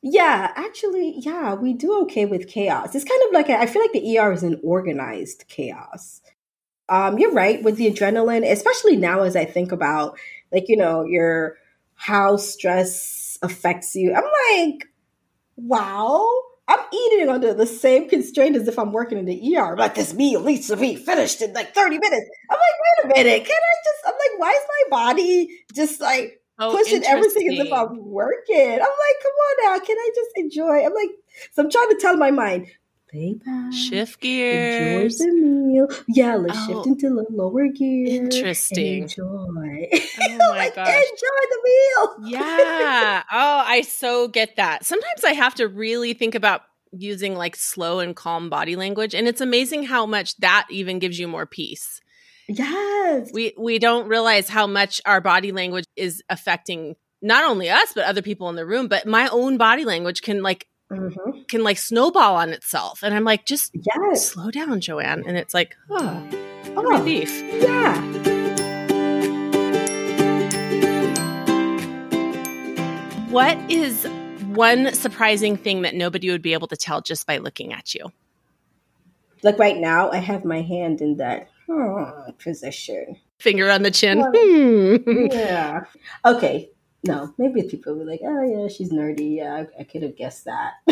Yeah, 0.00 0.52
actually, 0.56 1.14
yeah, 1.18 1.54
we 1.54 1.72
do 1.74 2.00
okay 2.02 2.24
with 2.24 2.48
chaos. 2.48 2.94
It's 2.94 3.04
kind 3.04 3.20
of 3.26 3.32
like 3.32 3.48
a, 3.48 3.58
I 3.60 3.66
feel 3.66 3.82
like 3.82 3.92
the 3.92 4.18
ER 4.18 4.32
is 4.32 4.42
an 4.42 4.60
organized 4.64 5.44
chaos. 5.48 6.22
Um, 6.88 7.18
you're 7.18 7.32
right 7.32 7.62
with 7.62 7.76
the 7.76 7.90
adrenaline, 7.92 8.50
especially 8.50 8.96
now 8.96 9.22
as 9.22 9.36
I 9.36 9.44
think 9.44 9.72
about 9.72 10.18
like 10.52 10.64
you 10.68 10.76
know 10.78 11.04
your 11.04 11.56
how 11.94 12.36
stress 12.38 13.38
affects 13.42 13.94
you. 13.94 14.14
I'm 14.14 14.24
like, 14.56 14.88
wow, 15.56 16.26
I'm 16.68 16.80
eating 16.92 17.28
under 17.28 17.52
the 17.52 17.66
same 17.66 18.08
constraint 18.08 18.56
as 18.56 18.68
if 18.68 18.78
I'm 18.78 18.92
working 18.92 19.18
in 19.18 19.26
the 19.26 19.56
ER. 19.56 19.76
Like 19.76 19.94
this 19.94 20.14
meal 20.14 20.42
needs 20.42 20.68
to 20.68 20.76
be 20.76 20.96
finished 20.96 21.42
in 21.42 21.52
like 21.52 21.74
30 21.74 21.98
minutes. 21.98 22.26
I'm 22.50 22.56
like, 22.58 23.04
wait 23.04 23.04
a 23.04 23.08
minute, 23.24 23.44
can 23.46 23.56
I 23.56 23.74
just? 23.84 24.06
I'm 24.06 24.14
like, 24.14 24.38
why 24.38 24.50
is 24.52 24.64
my 24.90 24.96
body 25.12 25.64
just 25.74 26.00
like 26.00 26.40
Oh, 26.58 26.72
pushing 26.76 27.04
everything 27.04 27.48
as 27.50 27.66
if. 27.66 27.72
I'm 27.72 28.04
working. 28.10 28.56
I'm 28.72 28.78
like, 28.78 29.18
come 29.22 29.32
on 29.32 29.56
now, 29.78 29.84
can 29.84 29.96
I 29.96 30.10
just 30.14 30.30
enjoy? 30.36 30.84
I'm 30.84 30.94
like, 30.94 31.10
so 31.52 31.62
I'm 31.62 31.70
trying 31.70 31.88
to 31.90 31.98
tell 32.00 32.16
my 32.16 32.30
mind, 32.30 32.66
lay 33.14 33.38
Shift 33.72 34.20
gear, 34.20 34.64
enjoy 34.66 34.98
gears. 35.00 35.18
the 35.18 35.32
meal. 35.32 35.88
Yeah, 36.08 36.34
let's 36.36 36.58
Oh, 36.58 36.66
shift 36.66 36.86
into 36.86 37.08
the 37.10 37.26
lower 37.30 37.66
gear. 37.68 38.06
and 38.20 38.32
interesting. 38.32 39.02
enjoy. 39.04 39.88
Oh 40.20 40.50
my 40.50 40.58
like, 40.58 40.74
gosh. 40.74 40.88
enjoy 40.94 41.40
the 41.50 41.60
meal. 41.64 42.30
Yeah. 42.30 43.22
Oh, 43.32 43.62
I 43.66 43.82
so 43.82 44.28
get 44.28 44.56
that. 44.56 44.84
Sometimes 44.84 45.24
I 45.24 45.32
have 45.32 45.54
to 45.56 45.68
really 45.68 46.12
think 46.14 46.34
about 46.34 46.62
using 46.92 47.34
like 47.36 47.54
slow 47.54 48.00
and 48.00 48.16
calm 48.16 48.48
body 48.50 48.74
language 48.74 49.14
and 49.14 49.28
it's 49.28 49.40
amazing 49.42 49.82
how 49.84 50.06
much 50.06 50.34
that 50.38 50.66
even 50.70 50.98
gives 50.98 51.18
you 51.18 51.28
more 51.28 51.46
peace. 51.46 52.00
Yes. 52.48 53.30
We 53.32 53.54
we 53.58 53.78
don't 53.78 54.08
realize 54.08 54.48
how 54.48 54.66
much 54.66 55.00
our 55.04 55.20
body 55.20 55.52
language 55.52 55.84
is 55.96 56.22
affecting 56.30 56.96
not 57.20 57.44
only 57.44 57.68
us 57.68 57.92
but 57.94 58.04
other 58.04 58.22
people 58.22 58.48
in 58.48 58.56
the 58.56 58.64
room, 58.66 58.88
but 58.88 59.06
my 59.06 59.28
own 59.28 59.58
body 59.58 59.84
language 59.84 60.22
can 60.22 60.42
like 60.42 60.66
Mhm. 60.90 61.46
can 61.48 61.62
like 61.62 61.76
snowball 61.76 62.36
on 62.36 62.48
itself. 62.50 63.02
And 63.02 63.14
I'm 63.14 63.24
like 63.24 63.44
just 63.44 63.70
Yes. 63.74 64.24
slow 64.30 64.50
down, 64.50 64.80
Joanne. 64.80 65.24
And 65.26 65.36
it's 65.36 65.52
like, 65.52 65.76
oh, 65.90 66.26
Oh, 66.76 66.82
relief. 66.82 67.30
yeah. 67.62 67.94
What 73.30 73.58
is 73.70 74.06
one 74.54 74.94
surprising 74.94 75.56
thing 75.58 75.82
that 75.82 75.94
nobody 75.94 76.30
would 76.30 76.40
be 76.40 76.54
able 76.54 76.68
to 76.68 76.76
tell 76.76 77.02
just 77.02 77.26
by 77.26 77.36
looking 77.38 77.74
at 77.74 77.94
you? 77.94 78.06
Like 79.42 79.58
right 79.58 79.76
now, 79.76 80.10
I 80.10 80.16
have 80.16 80.44
my 80.46 80.62
hand 80.62 81.02
in 81.02 81.18
that 81.18 81.48
hmm, 81.68 82.30
position. 82.38 83.16
Finger 83.38 83.70
on 83.70 83.82
the 83.82 83.90
chin. 83.90 84.18
Well, 84.18 84.32
Hmm. 84.34 84.96
yeah. 85.32 85.84
Okay. 86.24 86.70
No, 87.04 87.32
maybe 87.38 87.62
people 87.62 87.94
will 87.94 88.00
be 88.04 88.10
like, 88.10 88.20
oh, 88.24 88.42
yeah, 88.42 88.68
she's 88.68 88.90
nerdy. 88.92 89.36
Yeah, 89.36 89.54
I, 89.54 89.80
I 89.80 89.84
could 89.84 90.02
have 90.02 90.16
guessed 90.16 90.44
that. 90.46 90.72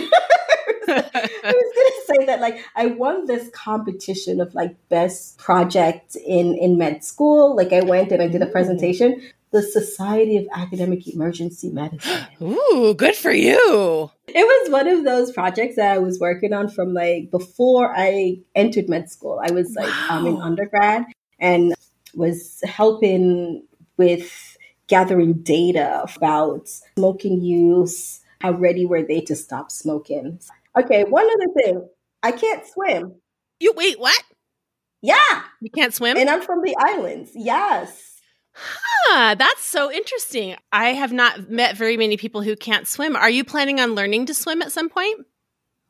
I 0.89 1.53
was 1.53 2.07
gonna 2.07 2.21
say 2.21 2.27
that 2.27 2.41
like 2.41 2.65
I 2.77 2.87
won 2.87 3.27
this 3.27 3.51
competition 3.51 4.41
of 4.41 4.55
like 4.55 4.77
best 4.89 5.37
project 5.39 6.17
in 6.17 6.55
in 6.55 6.79
med 6.79 7.03
school. 7.05 7.57
Like 7.57 7.73
I 7.73 7.81
went 7.81 8.13
and 8.13 8.23
I 8.23 8.29
did 8.29 8.43
a 8.43 8.47
presentation. 8.47 9.21
The 9.53 9.63
Society 9.63 10.37
of 10.37 10.47
Academic 10.55 11.07
Emergency 11.09 11.71
Medicine. 11.71 12.27
Ooh, 12.43 12.95
good 12.97 13.15
for 13.15 13.33
you. 13.33 14.11
It 14.27 14.35
was 14.45 14.71
one 14.71 14.89
of 14.89 15.05
those 15.05 15.33
projects 15.33 15.77
that 15.77 15.93
I 15.93 15.99
was 15.99 16.19
working 16.19 16.53
on 16.53 16.69
from 16.69 16.93
like 16.93 17.31
before 17.31 17.93
I 17.97 18.39
entered 18.55 18.89
med 18.89 19.09
school. 19.11 19.41
I 19.43 19.53
was 19.53 19.75
like 19.77 19.93
um, 20.11 20.27
in 20.27 20.37
undergrad 20.43 21.05
and 21.39 21.75
was 22.15 22.61
helping 22.65 23.63
with 23.97 24.57
gathering 24.89 25.35
data 25.35 26.05
about 26.17 26.69
smoking 26.97 27.41
use. 27.41 28.21
How 28.41 28.51
ready 28.53 28.85
were 28.85 29.03
they 29.03 29.21
to 29.23 29.37
stop 29.37 29.71
smoking? 29.71 30.41
Okay, 30.79 31.05
one 31.05 31.25
other 31.27 31.53
thing. 31.63 31.89
I 32.23 32.33
can't 32.33 32.67
swim. 32.67 33.15
You 33.61 33.73
wait, 33.77 33.99
what? 33.99 34.23
Yeah, 35.03 35.43
You 35.61 35.71
can't 35.71 35.95
swim? 35.95 36.17
and 36.17 36.29
I'm 36.29 36.43
from 36.43 36.63
the 36.63 36.75
islands. 36.79 37.31
Yes. 37.35 38.16
Huh, 38.59 39.35
that's 39.39 39.65
so 39.65 39.93
interesting. 39.93 40.57
I 40.73 40.91
have 40.95 41.13
not 41.13 41.51
met 41.51 41.77
very 41.77 41.97
many 41.97 42.17
people 42.17 42.43
who 42.43 42.57
can't 42.57 42.87
swim. 42.89 43.15
Are 43.17 43.31
you 43.31 43.45
planning 43.45 43.81
on 43.81 43.95
learning 43.95 44.27
to 44.27 44.35
swim 44.35 44.63
at 44.63 44.73
some 44.73 44.89
point? 44.89 45.27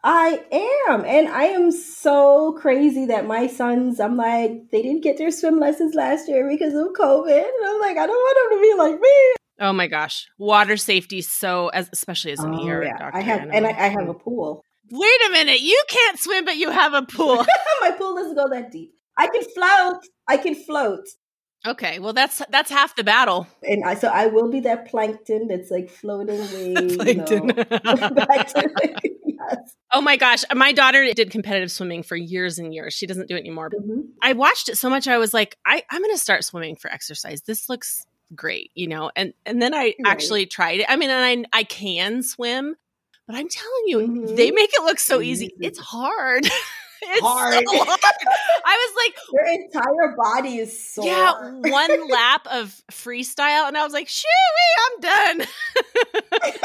I 0.05 0.43
am. 0.89 1.05
And 1.05 1.29
I 1.29 1.45
am 1.45 1.73
so 1.73 2.53
crazy 2.61 3.07
that 3.07 3.27
my 3.27 3.47
sons, 3.47 3.99
I'm 3.99 4.17
like, 4.17 4.71
they 4.71 4.83
didn't 4.83 5.03
get 5.03 5.19
their 5.19 5.31
swim 5.31 5.59
lessons 5.59 5.95
last 5.95 6.29
year 6.29 6.49
because 6.49 6.75
of 6.75 6.89
COVID. 6.99 7.39
And 7.39 7.67
I'm 7.67 7.81
like, 7.81 7.97
I 7.97 8.07
don't 8.07 8.15
want 8.15 8.51
them 8.51 8.59
to 8.59 8.63
be 8.63 8.75
like 8.79 9.01
me. 9.01 9.35
Oh 9.59 9.73
my 9.73 9.87
gosh. 9.87 10.29
Water 10.39 10.77
safety 10.77 11.23
so 11.23 11.69
as 11.69 11.89
especially 11.93 12.33
as 12.33 12.41
an 12.41 12.55
Oh, 12.55 12.69
ER 12.69 12.85
yeah. 12.85 12.99
doctor. 12.99 13.17
I 13.19 13.23
have, 13.23 13.49
and 13.53 13.67
I, 13.67 13.71
I 13.71 13.89
have 13.89 14.09
a 14.09 14.15
pool. 14.15 14.63
Wait 14.91 15.21
a 15.29 15.33
minute. 15.33 15.61
You 15.61 15.83
can't 15.89 16.19
swim, 16.19 16.45
but 16.45 16.57
you 16.57 16.71
have 16.71 16.93
a 16.95 17.03
pool. 17.07 17.45
my 17.81 17.91
pool 17.93 18.15
doesn't 18.17 18.37
go 18.37 18.49
that 18.51 18.71
deep. 18.71 18.93
I 19.17 19.27
can 19.29 19.43
float. 19.43 20.03
I 20.29 20.37
can 20.37 20.55
float. 20.55 21.07
Okay. 21.67 21.99
Well, 21.99 22.13
that's 22.13 22.43
that's 22.51 22.71
half 22.71 22.97
the 22.97 23.05
battle. 23.05 23.47
And 23.63 23.85
I, 23.85 23.95
so 23.95 24.09
I 24.09 24.27
will 24.29 24.51
be 24.51 24.61
that 24.61 24.87
plankton 24.89 25.49
that's 25.49 25.71
like 25.71 25.89
floating 25.91 26.39
away. 26.41 26.97
Plankton. 26.97 27.49
You 27.49 27.55
know, 27.55 27.65
yes. 29.25 29.77
oh 29.93 30.01
my 30.01 30.17
gosh. 30.17 30.45
My 30.55 30.73
daughter 30.73 31.05
did 31.15 31.31
competitive 31.31 31.71
swimming 31.71 32.03
for 32.03 32.17
years 32.17 32.59
and 32.59 32.75
years. 32.75 32.95
She 32.95 33.07
doesn't 33.07 33.29
do 33.29 33.37
it 33.37 33.41
anymore. 33.41 33.71
Mhm. 33.71 34.09
I 34.23 34.33
watched 34.33 34.69
it 34.69 34.77
so 34.79 34.89
much 34.91 35.07
I 35.09 35.19
was 35.19 35.33
like, 35.35 35.57
I, 35.65 35.83
I'm 35.91 36.03
gonna 36.03 36.17
start 36.19 36.45
swimming 36.45 36.77
for 36.77 36.91
exercise. 36.91 37.43
This 37.43 37.69
looks 37.69 38.07
great, 38.35 38.71
you 38.75 38.89
know? 38.89 39.11
And 39.15 39.35
and 39.45 39.61
then 39.63 39.75
I 39.75 39.79
Right. 39.79 39.95
actually 40.07 40.47
tried 40.47 40.81
it. 40.81 40.87
I 40.89 40.97
mean, 40.97 41.11
and 41.11 41.47
I 41.53 41.59
I 41.61 41.63
can 41.65 42.23
swim, 42.23 42.75
but 43.27 43.37
I'm 43.37 43.49
telling 43.49 43.83
you, 43.87 43.99
Mhm. 43.99 44.37
they 44.37 44.51
make 44.51 44.71
it 44.73 44.83
look 44.85 44.99
so. 44.99 45.21
Easy. 45.21 45.51
It's 45.61 45.79
hard. 45.79 46.49
it's 47.03 47.21
Hard. 47.21 47.53
so 47.55 47.85
hard. 47.85 47.99
I 48.65 48.77
was 48.77 48.95
like, 49.05 49.15
Your 49.33 49.47
entire 49.47 50.17
body 50.17 50.59
is 50.59 50.95
sore. 50.95 51.07
yeah, 51.07 51.33
one 51.71 52.09
lap 52.11 52.47
of 52.51 52.81
freestyle, 52.91 53.69
and 53.69 53.77
I 53.77 53.85
was 53.85 53.93
like, 53.93 54.09
shoo 54.09 54.27
I'm 54.79 55.01
done. 55.01 55.39
that 55.39 56.59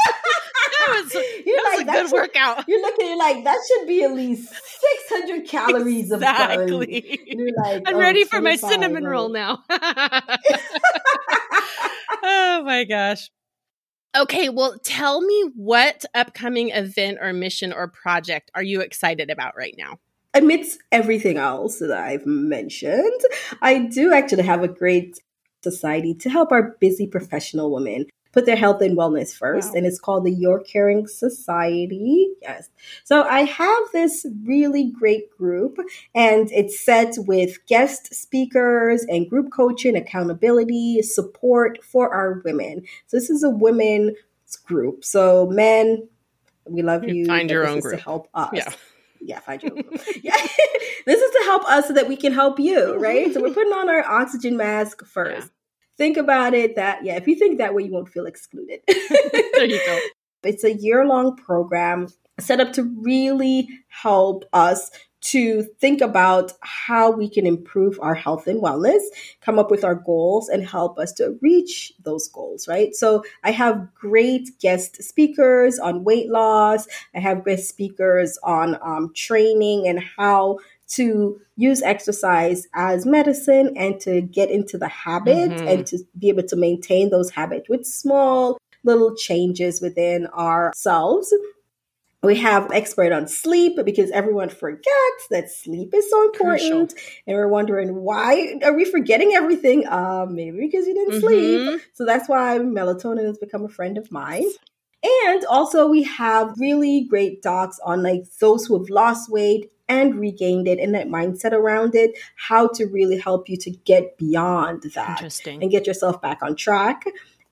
was, 0.88 1.14
You're 1.14 1.56
was 1.56 1.74
like, 1.76 1.82
a 1.82 1.84
that 1.84 1.92
good 1.92 2.06
should- 2.06 2.12
workout. 2.12 2.64
You're 2.68 2.80
looking 2.80 3.10
it 3.12 3.18
like 3.18 3.44
that 3.44 3.58
should 3.68 3.86
be 3.86 4.02
at 4.04 4.12
least 4.12 4.52
600 5.08 5.46
calories 5.46 6.10
of 6.10 6.20
burn. 6.20 6.30
Exactly. 6.30 7.20
You're 7.26 7.52
like, 7.56 7.82
I'm 7.86 7.96
oh, 7.96 7.98
ready 7.98 8.24
for 8.24 8.40
my 8.40 8.56
cinnamon 8.56 9.06
oh. 9.06 9.10
roll 9.10 9.28
now. 9.28 9.62
oh 12.22 12.62
my 12.64 12.84
gosh. 12.84 13.30
Okay, 14.14 14.50
well, 14.50 14.78
tell 14.84 15.22
me 15.22 15.50
what 15.56 16.04
upcoming 16.14 16.70
event 16.70 17.18
or 17.20 17.32
mission 17.32 17.72
or 17.72 17.88
project 17.88 18.50
are 18.54 18.62
you 18.62 18.80
excited 18.80 19.30
about 19.30 19.56
right 19.56 19.74
now? 19.78 19.98
Amidst 20.34 20.78
everything 20.90 21.36
else 21.36 21.78
that 21.78 21.92
I've 21.92 22.24
mentioned, 22.24 23.20
I 23.60 23.80
do 23.80 24.14
actually 24.14 24.44
have 24.44 24.62
a 24.62 24.68
great 24.68 25.20
society 25.62 26.14
to 26.14 26.30
help 26.30 26.52
our 26.52 26.76
busy 26.80 27.06
professional 27.06 27.70
women 27.72 28.06
put 28.32 28.46
their 28.46 28.56
health 28.56 28.80
and 28.80 28.96
wellness 28.96 29.34
first. 29.34 29.68
Wow. 29.68 29.74
And 29.76 29.86
it's 29.86 30.00
called 30.00 30.24
the 30.24 30.32
Your 30.32 30.60
Caring 30.60 31.06
Society. 31.06 32.28
Yes. 32.40 32.70
So 33.04 33.22
I 33.22 33.40
have 33.40 33.82
this 33.92 34.26
really 34.44 34.90
great 34.90 35.30
group 35.36 35.78
and 36.14 36.50
it's 36.50 36.80
set 36.80 37.14
with 37.18 37.64
guest 37.66 38.14
speakers 38.14 39.04
and 39.08 39.28
group 39.28 39.52
coaching, 39.52 39.96
accountability, 39.96 41.02
support 41.02 41.84
for 41.84 42.12
our 42.12 42.40
women. 42.44 42.84
So 43.06 43.18
this 43.18 43.30
is 43.30 43.42
a 43.42 43.50
women's 43.50 44.16
group. 44.64 45.04
So 45.04 45.46
men, 45.46 46.08
we 46.64 46.82
love 46.82 47.04
you. 47.04 47.26
Find 47.26 47.50
your 47.50 47.66
own 47.66 47.80
group 47.80 47.98
to 47.98 48.02
help 48.02 48.28
us. 48.34 48.50
Yeah 48.54 48.72
yeah, 49.24 49.40
find 49.40 49.62
your 49.62 49.72
yeah. 50.22 50.36
this 51.06 51.20
is 51.20 51.30
to 51.30 51.42
help 51.44 51.64
us 51.64 51.88
so 51.88 51.94
that 51.94 52.08
we 52.08 52.16
can 52.16 52.32
help 52.32 52.58
you, 52.58 52.78
mm-hmm. 52.78 53.00
right? 53.00 53.32
So 53.32 53.40
we're 53.40 53.54
putting 53.54 53.72
on 53.72 53.88
our 53.88 54.04
oxygen 54.04 54.56
mask 54.56 55.04
first. 55.04 55.48
Yeah 55.48 55.52
think 55.98 56.16
about 56.16 56.54
it 56.54 56.76
that, 56.76 57.04
yeah, 57.04 57.16
if 57.16 57.28
you 57.28 57.36
think 57.36 57.58
that 57.58 57.74
way, 57.74 57.84
you 57.84 57.92
won't 57.92 58.08
feel 58.08 58.26
excluded. 58.26 58.80
there 58.88 59.64
you 59.64 59.80
go. 59.86 59.98
It's 60.42 60.64
a 60.64 60.72
year 60.72 61.06
long 61.06 61.36
program 61.36 62.08
set 62.40 62.60
up 62.60 62.72
to 62.72 62.82
really 63.00 63.68
help 63.88 64.44
us 64.52 64.90
to 65.22 65.62
think 65.80 66.00
about 66.00 66.52
how 66.60 67.10
we 67.10 67.28
can 67.28 67.46
improve 67.46 67.98
our 68.00 68.14
health 68.14 68.46
and 68.46 68.60
wellness, 68.60 69.00
come 69.40 69.58
up 69.58 69.70
with 69.70 69.84
our 69.84 69.94
goals, 69.94 70.48
and 70.48 70.66
help 70.66 70.98
us 70.98 71.12
to 71.12 71.38
reach 71.40 71.92
those 72.02 72.28
goals, 72.28 72.66
right? 72.66 72.94
So 72.94 73.24
I 73.44 73.52
have 73.52 73.94
great 73.94 74.50
guest 74.60 75.02
speakers 75.02 75.78
on 75.78 76.04
weight 76.04 76.28
loss. 76.28 76.86
I 77.14 77.20
have 77.20 77.44
guest 77.44 77.68
speakers 77.68 78.38
on 78.42 78.78
um, 78.82 79.12
training 79.14 79.86
and 79.86 80.00
how 80.16 80.58
to 80.88 81.40
use 81.56 81.82
exercise 81.82 82.66
as 82.74 83.06
medicine 83.06 83.74
and 83.76 83.98
to 84.00 84.20
get 84.20 84.50
into 84.50 84.76
the 84.76 84.88
habit 84.88 85.50
mm-hmm. 85.50 85.68
and 85.68 85.86
to 85.86 85.98
be 86.18 86.28
able 86.28 86.42
to 86.42 86.56
maintain 86.56 87.10
those 87.10 87.30
habits 87.30 87.68
with 87.68 87.86
small 87.86 88.58
little 88.84 89.14
changes 89.14 89.80
within 89.80 90.26
ourselves. 90.28 91.32
We 92.22 92.36
have 92.36 92.70
expert 92.70 93.10
on 93.10 93.26
sleep 93.26 93.78
because 93.84 94.10
everyone 94.12 94.48
forgets 94.48 95.26
that 95.30 95.50
sleep 95.50 95.92
is 95.92 96.08
so 96.08 96.22
important, 96.24 96.92
Crucial. 96.92 97.20
and 97.26 97.36
we're 97.36 97.48
wondering 97.48 97.96
why 97.96 98.60
are 98.62 98.74
we 98.74 98.84
forgetting 98.84 99.32
everything? 99.34 99.88
Um, 99.88 100.36
maybe 100.36 100.58
because 100.60 100.86
you 100.86 100.94
didn't 100.94 101.20
mm-hmm. 101.20 101.70
sleep. 101.70 101.80
So 101.94 102.04
that's 102.04 102.28
why 102.28 102.58
melatonin 102.58 103.26
has 103.26 103.38
become 103.38 103.64
a 103.64 103.68
friend 103.68 103.98
of 103.98 104.12
mine. 104.12 104.44
And 105.26 105.44
also, 105.46 105.88
we 105.88 106.04
have 106.04 106.54
really 106.58 107.06
great 107.08 107.42
docs 107.42 107.80
on 107.84 108.04
like 108.04 108.22
those 108.40 108.66
who 108.66 108.78
have 108.78 108.88
lost 108.88 109.28
weight 109.28 109.72
and 109.88 110.14
regained 110.20 110.68
it 110.68 110.78
and 110.78 110.94
that 110.94 111.08
mindset 111.08 111.52
around 111.52 111.94
it, 111.94 112.12
how 112.36 112.68
to 112.68 112.86
really 112.86 113.18
help 113.18 113.48
you 113.48 113.56
to 113.56 113.70
get 113.70 114.16
beyond 114.16 114.84
that 114.94 115.40
and 115.46 115.70
get 115.70 115.86
yourself 115.86 116.22
back 116.22 116.38
on 116.42 116.54
track. 116.54 117.04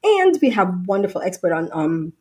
And 0.03 0.39
we 0.41 0.51
have 0.51 0.87
wonderful 0.87 1.21
expert 1.23 1.53
on 1.53 1.69
um, 1.73 2.13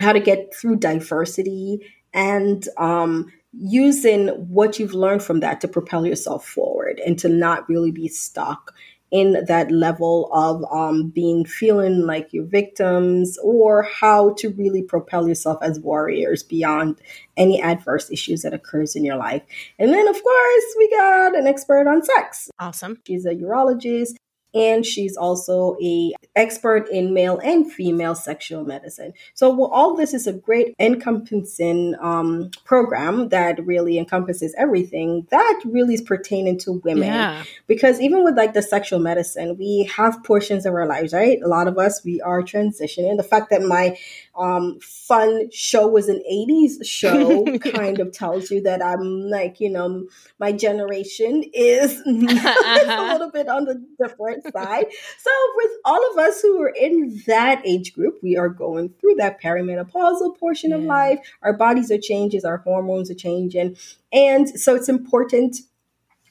how 0.00 0.12
to 0.12 0.20
get 0.20 0.54
through 0.54 0.76
diversity 0.76 1.80
and 2.12 2.68
um, 2.78 3.32
using 3.52 4.28
what 4.28 4.78
you've 4.78 4.94
learned 4.94 5.22
from 5.22 5.40
that 5.40 5.60
to 5.60 5.68
propel 5.68 6.06
yourself 6.06 6.46
forward 6.46 7.00
and 7.04 7.18
to 7.18 7.28
not 7.28 7.68
really 7.68 7.90
be 7.90 8.08
stuck 8.08 8.74
in 9.10 9.44
that 9.46 9.70
level 9.70 10.28
of 10.32 10.64
um, 10.72 11.08
being 11.08 11.44
feeling 11.44 12.00
like 12.00 12.32
you're 12.32 12.44
victims 12.44 13.38
or 13.44 13.84
how 13.84 14.34
to 14.34 14.48
really 14.50 14.82
propel 14.82 15.28
yourself 15.28 15.56
as 15.62 15.78
warriors 15.78 16.42
beyond 16.42 17.00
any 17.36 17.62
adverse 17.62 18.10
issues 18.10 18.42
that 18.42 18.52
occurs 18.52 18.96
in 18.96 19.04
your 19.04 19.16
life. 19.16 19.42
And 19.78 19.92
then 19.92 20.08
of 20.08 20.20
course 20.20 20.64
we 20.76 20.90
got 20.90 21.36
an 21.36 21.46
expert 21.46 21.86
on 21.86 22.02
sex. 22.02 22.50
Awesome. 22.58 22.98
She's 23.06 23.24
a 23.24 23.34
urologist 23.34 24.14
and 24.54 24.86
she's 24.86 25.16
also 25.16 25.76
a 25.82 26.12
expert 26.36 26.88
in 26.90 27.12
male 27.12 27.38
and 27.38 27.70
female 27.70 28.14
sexual 28.14 28.64
medicine. 28.64 29.12
So 29.34 29.52
well, 29.54 29.68
all 29.68 29.96
this 29.96 30.14
is 30.14 30.26
a 30.26 30.32
great 30.32 30.74
encompassing 30.78 31.94
um, 32.00 32.50
program 32.64 33.28
that 33.30 33.64
really 33.64 33.98
encompasses 33.98 34.54
everything 34.56 35.26
that 35.30 35.60
really 35.64 35.94
is 35.94 36.02
pertaining 36.02 36.58
to 36.58 36.80
women. 36.84 37.08
Yeah. 37.08 37.44
Because 37.66 38.00
even 38.00 38.24
with 38.24 38.36
like 38.36 38.54
the 38.54 38.62
sexual 38.62 38.98
medicine, 38.98 39.56
we 39.58 39.90
have 39.96 40.22
portions 40.24 40.66
of 40.66 40.74
our 40.74 40.86
lives, 40.86 41.12
right? 41.12 41.40
A 41.42 41.48
lot 41.48 41.68
of 41.68 41.78
us 41.78 42.04
we 42.04 42.20
are 42.20 42.42
transitioning. 42.42 43.16
The 43.16 43.22
fact 43.22 43.50
that 43.50 43.62
my 43.62 43.96
um, 44.36 44.78
fun 44.80 45.50
show 45.52 45.86
was 45.86 46.08
an 46.08 46.22
80s 46.30 46.84
show 46.84 47.44
kind 47.58 48.00
of 48.00 48.12
tells 48.12 48.50
you 48.50 48.60
that 48.62 48.84
I'm 48.84 49.30
like, 49.30 49.60
you 49.60 49.70
know, 49.70 50.06
my 50.38 50.52
generation 50.52 51.44
is 51.52 52.00
uh-huh. 52.06 52.96
a 52.98 53.12
little 53.12 53.30
bit 53.30 53.48
on 53.48 53.64
the 53.64 53.84
different 53.98 54.44
side. 54.52 54.86
So, 55.18 55.30
with 55.56 55.70
all 55.84 56.10
of 56.12 56.18
us 56.18 56.40
who 56.40 56.60
are 56.62 56.72
in 56.74 57.22
that 57.26 57.62
age 57.64 57.94
group, 57.94 58.18
we 58.22 58.36
are 58.36 58.48
going 58.48 58.90
through 59.00 59.14
that 59.16 59.40
perimenopausal 59.40 60.38
portion 60.38 60.70
yeah. 60.70 60.76
of 60.76 60.82
life. 60.82 61.18
Our 61.42 61.52
bodies 61.52 61.90
are 61.90 61.98
changing, 61.98 62.44
our 62.44 62.58
hormones 62.58 63.10
are 63.10 63.14
changing. 63.14 63.76
And 64.12 64.48
so, 64.48 64.74
it's 64.74 64.88
important 64.88 65.58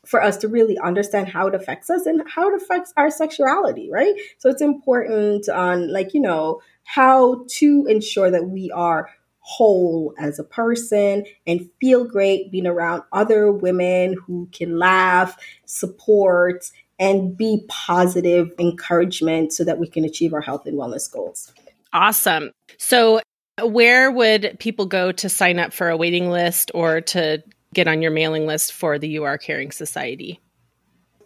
for 0.05 0.21
us 0.21 0.37
to 0.37 0.47
really 0.47 0.77
understand 0.79 1.29
how 1.29 1.47
it 1.47 1.55
affects 1.55 1.89
us 1.89 2.05
and 2.05 2.21
how 2.27 2.49
it 2.49 2.61
affects 2.61 2.93
our 2.97 3.09
sexuality, 3.09 3.89
right? 3.89 4.13
So 4.37 4.49
it's 4.49 4.61
important 4.61 5.47
on 5.49 5.91
like, 5.91 6.13
you 6.13 6.21
know, 6.21 6.61
how 6.83 7.45
to 7.47 7.85
ensure 7.87 8.29
that 8.29 8.49
we 8.49 8.69
are 8.71 9.09
whole 9.39 10.13
as 10.17 10.39
a 10.39 10.43
person 10.43 11.25
and 11.45 11.69
feel 11.79 12.05
great 12.05 12.51
being 12.51 12.67
around 12.67 13.03
other 13.11 13.51
women 13.51 14.15
who 14.25 14.47
can 14.51 14.77
laugh, 14.79 15.37
support, 15.65 16.71
and 16.97 17.35
be 17.35 17.65
positive 17.67 18.51
encouragement 18.57 19.51
so 19.51 19.63
that 19.63 19.79
we 19.79 19.87
can 19.87 20.05
achieve 20.05 20.33
our 20.33 20.41
health 20.41 20.65
and 20.65 20.77
wellness 20.77 21.11
goals. 21.11 21.53
Awesome. 21.91 22.51
So, 22.77 23.19
where 23.61 24.09
would 24.09 24.57
people 24.59 24.85
go 24.85 25.11
to 25.11 25.29
sign 25.29 25.59
up 25.59 25.73
for 25.73 25.89
a 25.89 25.97
waiting 25.97 26.31
list 26.31 26.71
or 26.73 27.01
to 27.01 27.43
get 27.73 27.87
on 27.87 28.01
your 28.01 28.11
mailing 28.11 28.47
list 28.47 28.73
for 28.73 28.99
the 28.99 29.07
You 29.07 29.23
Are 29.23 29.37
Caring 29.37 29.71
Society? 29.71 30.41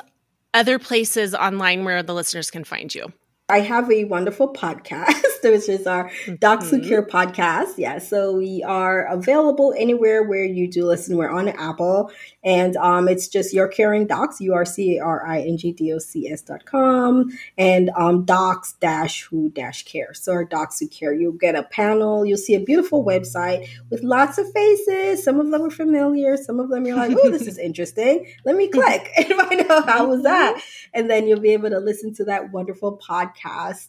other 0.54 0.80
places 0.80 1.36
online 1.36 1.84
where 1.84 2.02
the 2.04 2.14
listeners 2.14 2.52
can 2.52 2.64
find 2.64 2.94
you. 2.94 3.12
I 3.50 3.60
have 3.60 3.92
a 3.92 4.06
wonderful 4.06 4.54
podcast, 4.54 5.24
which 5.44 5.68
is 5.68 5.86
our 5.86 6.10
mm-hmm. 6.10 6.36
Docs 6.36 6.70
Who 6.70 6.80
podcast. 6.80 7.74
Yeah, 7.78 8.00
so 8.00 8.38
we 8.38 8.64
are 8.64 9.06
available 9.08 9.74
anywhere 9.78 10.24
where 10.24 10.46
you 10.46 10.70
do 10.70 10.86
listen. 10.86 11.18
We're 11.18 11.30
on 11.30 11.50
Apple, 11.50 12.12
and 12.44 12.76
um, 12.78 13.08
it's 13.08 13.28
just 13.28 13.54
Your 13.54 13.68
Caring 13.68 14.08
Docs, 14.08 14.42
U 14.42 14.54
R 14.54 14.66
C 14.66 14.98
A 14.98 15.04
R 15.04 15.26
I 15.26 15.42
N 15.42 15.58
G 15.58 15.72
D 15.72 15.94
O 15.94 15.98
C 15.98 16.30
S 16.30 16.42
dot 16.42 16.66
com, 16.66 17.30
and 17.58 17.90
um, 17.96 18.26
Docs 18.26 18.74
dash 18.74 19.24
Who 19.24 19.50
dash 19.50 19.84
Care. 19.86 20.14
So 20.14 20.32
our 20.32 20.46
Docs 20.46 20.80
Who 20.80 20.88
Care. 20.88 21.14
You'll 21.14 21.34
get 21.34 21.56
a 21.56 21.64
panel. 21.64 22.26
You'll 22.26 22.38
see 22.38 22.56
a 22.56 22.60
beautiful 22.60 23.06
website 23.06 23.68
with 23.90 24.04
lots 24.04 24.38
of 24.38 24.52
faces. 24.52 25.24
Some 25.24 25.40
of 25.40 25.52
them 25.52 25.64
are 25.64 25.70
familiar. 25.70 26.38
Some 26.38 26.60
of 26.60 26.70
them 26.70 26.86
you're 26.86 26.98
like, 26.98 27.16
oh, 27.24 27.30
this 27.30 27.48
is 27.48 27.58
interesting. 27.60 28.26
Let 28.46 28.56
me 28.56 28.68
click 28.70 29.12
and 29.18 29.28
find 29.28 29.62
out 29.72 29.90
how 29.90 30.08
was 30.08 30.24
that, 30.24 30.62
and 30.94 31.10
then 31.10 31.28
you'll 31.28 31.40
be 31.40 31.54
able 31.54 31.70
to 31.70 31.80
listen 31.80 32.14
to 32.16 32.26
that 32.26 32.52
wonderful 32.52 32.98
podcast 32.98 33.24
podcast. 33.24 33.88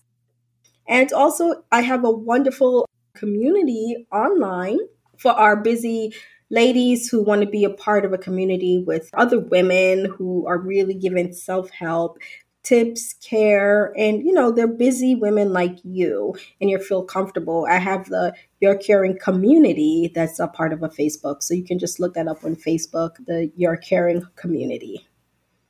And 0.86 1.12
also, 1.12 1.64
I 1.72 1.80
have 1.80 2.04
a 2.04 2.10
wonderful 2.10 2.88
community 3.14 4.06
online 4.12 4.78
for 5.18 5.32
our 5.32 5.56
busy 5.56 6.14
ladies 6.50 7.08
who 7.08 7.22
want 7.22 7.42
to 7.42 7.48
be 7.48 7.64
a 7.64 7.70
part 7.70 8.04
of 8.04 8.12
a 8.12 8.18
community 8.18 8.82
with 8.86 9.10
other 9.14 9.38
women 9.38 10.06
who 10.16 10.46
are 10.46 10.58
really 10.58 10.94
giving 10.94 11.32
self 11.32 11.70
help 11.70 12.18
tips, 12.64 13.12
care, 13.12 13.92
and 13.96 14.24
you 14.24 14.32
know, 14.32 14.50
they're 14.50 14.66
busy 14.66 15.14
women 15.14 15.52
like 15.52 15.78
you 15.84 16.34
and 16.60 16.70
you 16.70 16.78
feel 16.78 17.04
comfortable. 17.04 17.66
I 17.70 17.78
have 17.78 18.06
the 18.06 18.34
Your 18.60 18.76
Caring 18.76 19.18
community 19.18 20.10
that's 20.14 20.40
a 20.40 20.48
part 20.48 20.72
of 20.72 20.82
a 20.82 20.88
Facebook. 20.88 21.42
So 21.42 21.54
you 21.54 21.62
can 21.62 21.78
just 21.78 22.00
look 22.00 22.14
that 22.14 22.26
up 22.26 22.42
on 22.42 22.56
Facebook, 22.56 23.16
the 23.26 23.52
Your 23.54 23.76
Caring 23.76 24.22
community. 24.34 25.06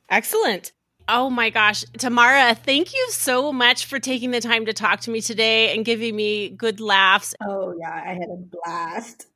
Excellent. 0.09 0.71
Oh 1.07 1.29
my 1.29 1.51
gosh. 1.51 1.83
Tamara, 1.97 2.55
thank 2.55 2.91
you 2.93 3.07
so 3.11 3.53
much 3.53 3.85
for 3.85 3.99
taking 3.99 4.31
the 4.31 4.41
time 4.41 4.65
to 4.65 4.73
talk 4.73 5.01
to 5.01 5.11
me 5.11 5.21
today 5.21 5.75
and 5.75 5.85
giving 5.85 6.15
me 6.15 6.49
good 6.49 6.79
laughs. 6.79 7.35
Oh, 7.43 7.75
yeah, 7.79 7.91
I 7.91 8.13
had 8.13 8.29
a 8.29 8.37
blast. 8.37 9.27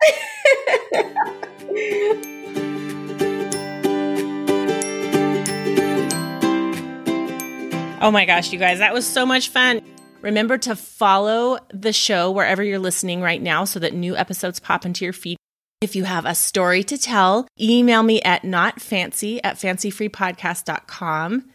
oh 8.01 8.09
my 8.11 8.25
gosh, 8.25 8.51
you 8.51 8.57
guys, 8.57 8.79
that 8.79 8.93
was 8.93 9.05
so 9.05 9.27
much 9.27 9.49
fun. 9.49 9.81
Remember 10.21 10.57
to 10.57 10.75
follow 10.75 11.59
the 11.71 11.93
show 11.93 12.31
wherever 12.31 12.63
you're 12.63 12.79
listening 12.79 13.21
right 13.21 13.41
now 13.41 13.63
so 13.63 13.79
that 13.79 13.93
new 13.93 14.17
episodes 14.17 14.59
pop 14.59 14.87
into 14.87 15.05
your 15.05 15.13
feed. 15.13 15.37
If 15.81 15.95
you 15.95 16.03
have 16.05 16.25
a 16.25 16.33
story 16.35 16.83
to 16.85 16.97
tell, 16.97 17.47
email 17.61 18.01
me 18.03 18.21
at 18.23 18.41
notfancy 18.41 19.39
at 19.43 19.57
fancyfreepodcast.com. 19.57 21.45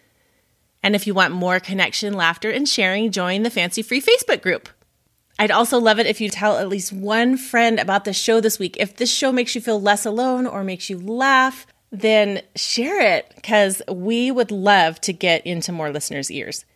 And 0.85 0.95
if 0.95 1.07
you 1.07 1.15
want 1.15 1.33
more 1.33 1.61
connection, 1.61 2.13
laughter, 2.13 2.51
and 2.51 2.69
sharing, 2.69 3.11
join 3.11 3.43
the 3.43 3.49
Fancy 3.49 3.81
Free 3.81 4.03
Facebook 4.03 4.43
group. 4.43 4.69
I'd 5.39 5.51
also 5.51 5.79
love 5.81 5.99
it 5.99 6.07
if 6.07 6.21
you 6.21 6.29
tell 6.29 6.59
at 6.59 6.69
least 6.69 6.93
one 6.93 7.39
friend 7.39 7.81
about 7.81 8.05
the 8.05 8.13
show 8.13 8.39
this 8.39 8.59
week. 8.59 8.77
If 8.79 8.97
this 8.97 9.11
show 9.11 9.33
makes 9.33 9.55
you 9.55 9.63
feel 9.63 9.81
less 9.81 10.05
alone 10.05 10.47
or 10.47 10.63
makes 10.63 10.91
you 10.91 10.99
laugh, 10.99 11.67
then 11.91 12.43
share 12.55 13.01
it 13.01 13.33
because 13.35 13.81
we 13.91 14.31
would 14.31 14.51
love 14.51 15.01
to 15.01 15.15
get 15.15 15.47
into 15.47 15.73
more 15.73 15.91
listeners' 15.91 16.31
ears. 16.31 16.67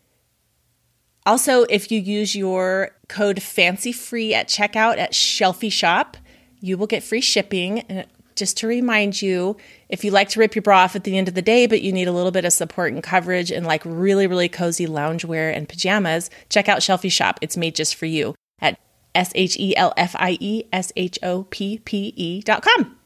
Also, 1.27 1.65
if 1.65 1.93
you 1.93 2.01
use 2.01 2.35
your 2.35 2.93
code 3.09 3.37
FANCYFREE 3.37 4.33
at 4.33 4.49
checkout 4.49 4.97
at 4.97 5.13
Shelfie 5.13 5.71
Shoppe, 5.71 6.17
you 6.61 6.79
will 6.79 6.87
get 6.87 7.03
free 7.03 7.21
shipping. 7.21 7.81
And 7.81 8.07
just 8.39 8.57
to 8.59 8.67
remind 8.67 9.21
you, 9.21 9.57
if 9.89 10.05
you 10.05 10.11
like 10.11 10.29
to 10.31 10.41
rip 10.41 10.55
your 10.55 10.63
bra 10.63 10.85
off 10.85 10.97
at 10.97 11.05
the 11.05 11.19
end 11.19 11.29
of 11.29 11.35
the 11.35 11.43
day, 11.43 11.67
but 11.67 11.83
you 11.83 11.93
need 11.93 12.09
a 12.09 12.13
little 12.13 12.31
bit 12.31 12.45
of 12.45 12.53
support 12.53 12.93
and 12.93 13.03
coverage 13.03 13.51
and 13.51 13.67
like 13.67 13.83
really, 13.85 14.27
really 14.27 14.49
cozy 14.49 14.87
loungewear 14.87 15.55
and 15.55 15.69
pajamas, 15.69 16.31
check 16.49 16.69
out 16.69 16.79
Shelfie 16.79 17.11
Shoppe. 17.11 17.39
It's 17.43 17.57
made 17.57 17.75
just 17.75 17.97
for 17.97 18.07
you 18.07 18.35
at 18.61 18.79
S 19.15 19.33
H 19.35 19.59
E 19.59 19.77
L 19.77 19.93
F 19.97 20.15
I 20.19 20.39
E 20.41 20.65
S 20.73 20.93
H 20.97 21.19
O 21.23 21.43
P 21.51 21.79
P 21.85 22.15
E 22.17 22.41
dot 22.41 22.63
com. 22.63 22.97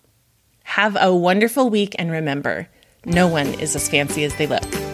Have 0.65 0.97
a 1.01 1.15
wonderful 1.15 1.71
week 1.71 1.97
and 1.99 2.11
remember, 2.11 2.69
no 3.05 3.27
one 3.27 3.49
is 3.55 3.75
as 3.75 3.89
fancy 3.89 4.25
as 4.25 4.37
they 4.37 4.47
look. 4.47 4.92